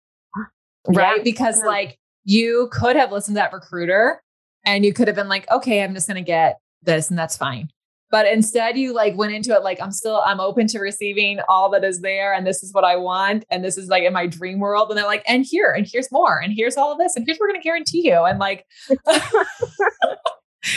right? 0.89 1.19
Yeah. 1.19 1.23
Because 1.23 1.59
Yeah. 1.61 1.67
like 1.67 1.99
you 2.29 2.69
could 2.71 2.95
have 2.95 3.11
listened 3.11 3.37
to 3.37 3.41
that 3.41 3.55
recruiter, 3.55 4.23
and 4.67 4.85
you 4.85 4.93
could 4.93 5.09
have 5.09 5.17
been 5.17 5.31
like, 5.31 5.51
okay, 5.51 5.83
I'm 5.83 5.95
just 5.95 6.07
gonna 6.07 6.21
get 6.21 6.59
this, 6.83 7.09
and 7.09 7.19
that's 7.19 7.39
fine. 7.39 7.71
But 8.11 8.27
instead, 8.27 8.77
you 8.77 8.93
like 8.93 9.17
went 9.17 9.33
into 9.33 9.55
it 9.55 9.63
like 9.63 9.81
I'm 9.81 9.93
still 9.93 10.21
I'm 10.27 10.39
open 10.39 10.67
to 10.69 10.79
receiving 10.79 11.41
all 11.49 11.71
that 11.71 11.85
is 11.85 12.03
there, 12.03 12.35
and 12.35 12.47
this 12.47 12.63
is 12.63 12.75
what 12.75 12.85
I 12.85 12.97
want, 12.97 13.47
and 13.51 13.65
this 13.65 13.79
is 13.79 13.89
like 13.89 14.03
in 14.03 14.13
my 14.13 14.27
dream 14.27 14.61
world. 14.61 14.91
And 14.91 14.99
they're 14.99 15.07
like, 15.07 15.25
and 15.27 15.47
here, 15.49 15.73
and 15.73 15.89
here's 15.91 16.13
more, 16.13 16.39
and 16.39 16.53
here's 16.55 16.77
all 16.77 16.93
of 16.93 16.99
this, 16.99 17.17
and 17.17 17.25
here's 17.27 17.39
what 17.39 17.47
we're 17.47 17.55
gonna 17.55 17.63
guarantee 17.63 18.07
you, 18.07 18.23
and 18.25 18.39
like. 18.39 18.67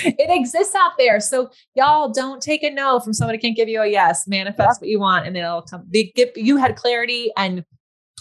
it 0.06 0.30
exists 0.30 0.76
out 0.76 0.92
there. 0.98 1.20
So 1.20 1.50
y'all 1.76 2.14
don't 2.14 2.42
take 2.42 2.64
a 2.64 2.70
no 2.70 3.02
from 3.02 3.14
somebody 3.14 3.40
who 3.40 3.42
can't 3.42 3.58
give 3.58 3.68
you 3.68 3.82
a 3.82 3.88
yes. 3.88 4.26
Manifest 4.26 4.80
what 4.80 4.90
you 4.90 5.00
want 5.00 5.26
and 5.26 5.36
it'll 5.36 5.64
come. 5.64 5.84
They 5.92 6.14
give 6.16 6.30
you 6.36 6.56
had 6.58 6.76
clarity 6.76 7.32
and 7.36 7.66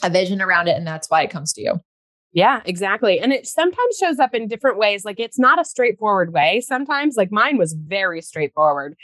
a 0.02 0.10
vision 0.10 0.40
around 0.40 0.68
it, 0.68 0.76
and 0.76 0.86
that's 0.86 1.08
why 1.10 1.22
it 1.22 1.30
comes 1.30 1.52
to 1.52 1.60
you. 1.60 1.78
Yeah, 2.32 2.60
exactly. 2.64 3.18
And 3.18 3.32
it 3.32 3.46
sometimes 3.46 3.96
shows 3.98 4.18
up 4.18 4.34
in 4.34 4.46
different 4.46 4.78
ways. 4.78 5.04
Like 5.04 5.18
it's 5.18 5.38
not 5.38 5.60
a 5.60 5.64
straightforward 5.64 6.32
way. 6.32 6.60
Sometimes, 6.60 7.16
like 7.16 7.32
mine 7.32 7.58
was 7.58 7.72
very 7.72 8.22
straightforward, 8.22 8.96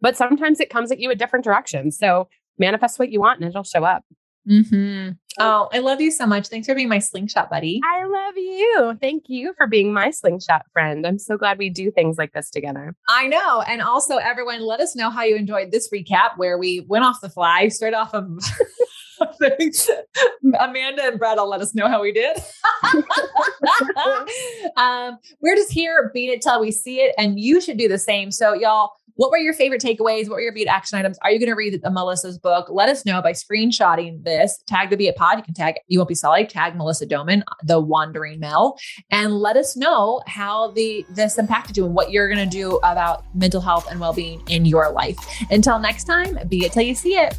but 0.00 0.16
sometimes 0.16 0.60
it 0.60 0.70
comes 0.70 0.92
at 0.92 0.98
you 0.98 1.10
a 1.10 1.14
different 1.14 1.44
direction. 1.44 1.90
So 1.90 2.28
manifest 2.58 2.98
what 2.98 3.10
you 3.10 3.20
want 3.20 3.40
and 3.40 3.48
it'll 3.48 3.64
show 3.64 3.84
up. 3.84 4.04
Mm-hmm. 4.48 5.12
Oh, 5.38 5.68
I 5.72 5.78
love 5.78 6.00
you 6.00 6.10
so 6.10 6.26
much. 6.26 6.48
Thanks 6.48 6.66
for 6.66 6.74
being 6.74 6.88
my 6.88 6.98
slingshot 6.98 7.50
buddy. 7.50 7.80
I 7.84 8.04
love 8.04 8.36
you. 8.36 8.98
Thank 9.00 9.24
you 9.28 9.54
for 9.56 9.66
being 9.66 9.92
my 9.92 10.10
slingshot 10.10 10.62
friend. 10.72 11.06
I'm 11.06 11.18
so 11.18 11.36
glad 11.36 11.58
we 11.58 11.70
do 11.70 11.90
things 11.90 12.18
like 12.18 12.32
this 12.32 12.50
together. 12.50 12.96
I 13.08 13.26
know. 13.28 13.62
And 13.62 13.80
also, 13.80 14.16
everyone, 14.16 14.62
let 14.62 14.80
us 14.80 14.96
know 14.96 15.10
how 15.10 15.22
you 15.22 15.36
enjoyed 15.36 15.70
this 15.70 15.88
recap 15.90 16.36
where 16.36 16.58
we 16.58 16.84
went 16.88 17.04
off 17.04 17.20
the 17.20 17.30
fly, 17.30 17.68
straight 17.68 17.94
off 17.94 18.14
of. 18.14 18.26
Amanda 20.60 21.04
and 21.04 21.18
Brad 21.18 21.38
will 21.38 21.48
let 21.48 21.60
us 21.60 21.74
know 21.74 21.88
how 21.88 22.02
we 22.02 22.12
did. 22.12 22.36
um, 24.76 25.18
we're 25.40 25.56
just 25.56 25.72
here 25.72 26.10
being 26.12 26.30
it 26.30 26.42
till 26.42 26.60
we 26.60 26.70
see 26.70 26.96
it, 27.00 27.14
and 27.18 27.38
you 27.38 27.60
should 27.60 27.78
do 27.78 27.88
the 27.88 27.98
same. 27.98 28.30
So, 28.30 28.54
y'all, 28.54 28.92
what 29.20 29.30
were 29.30 29.36
your 29.36 29.52
favorite 29.52 29.82
takeaways? 29.82 30.30
What 30.30 30.36
were 30.36 30.40
your 30.40 30.52
Be 30.52 30.62
It 30.62 30.68
action 30.68 30.98
items? 30.98 31.18
Are 31.20 31.30
you 31.30 31.38
going 31.38 31.50
to 31.50 31.54
read 31.54 31.78
Melissa's 31.90 32.38
book? 32.38 32.68
Let 32.70 32.88
us 32.88 33.04
know 33.04 33.20
by 33.20 33.32
screenshotting 33.32 34.24
this. 34.24 34.62
Tag 34.66 34.88
the 34.88 34.96
Be 34.96 35.08
It 35.08 35.16
Pod. 35.16 35.36
You 35.36 35.42
can 35.42 35.52
tag 35.52 35.74
You 35.88 35.98
Won't 35.98 36.08
Be 36.08 36.14
Solid. 36.14 36.48
Tag 36.48 36.74
Melissa 36.74 37.04
Doman, 37.04 37.44
the 37.62 37.80
Wandering 37.80 38.40
Mel, 38.40 38.78
and 39.10 39.34
let 39.34 39.58
us 39.58 39.76
know 39.76 40.22
how 40.26 40.70
the 40.70 41.04
this 41.10 41.36
impacted 41.36 41.76
you 41.76 41.84
and 41.84 41.94
what 41.94 42.10
you're 42.10 42.32
going 42.32 42.48
to 42.48 42.50
do 42.50 42.76
about 42.78 43.24
mental 43.34 43.60
health 43.60 43.86
and 43.90 44.00
well 44.00 44.14
being 44.14 44.42
in 44.48 44.64
your 44.64 44.90
life. 44.90 45.18
Until 45.50 45.78
next 45.78 46.04
time, 46.04 46.38
be 46.48 46.64
it 46.64 46.72
till 46.72 46.82
you 46.82 46.94
see 46.94 47.16
it. 47.16 47.38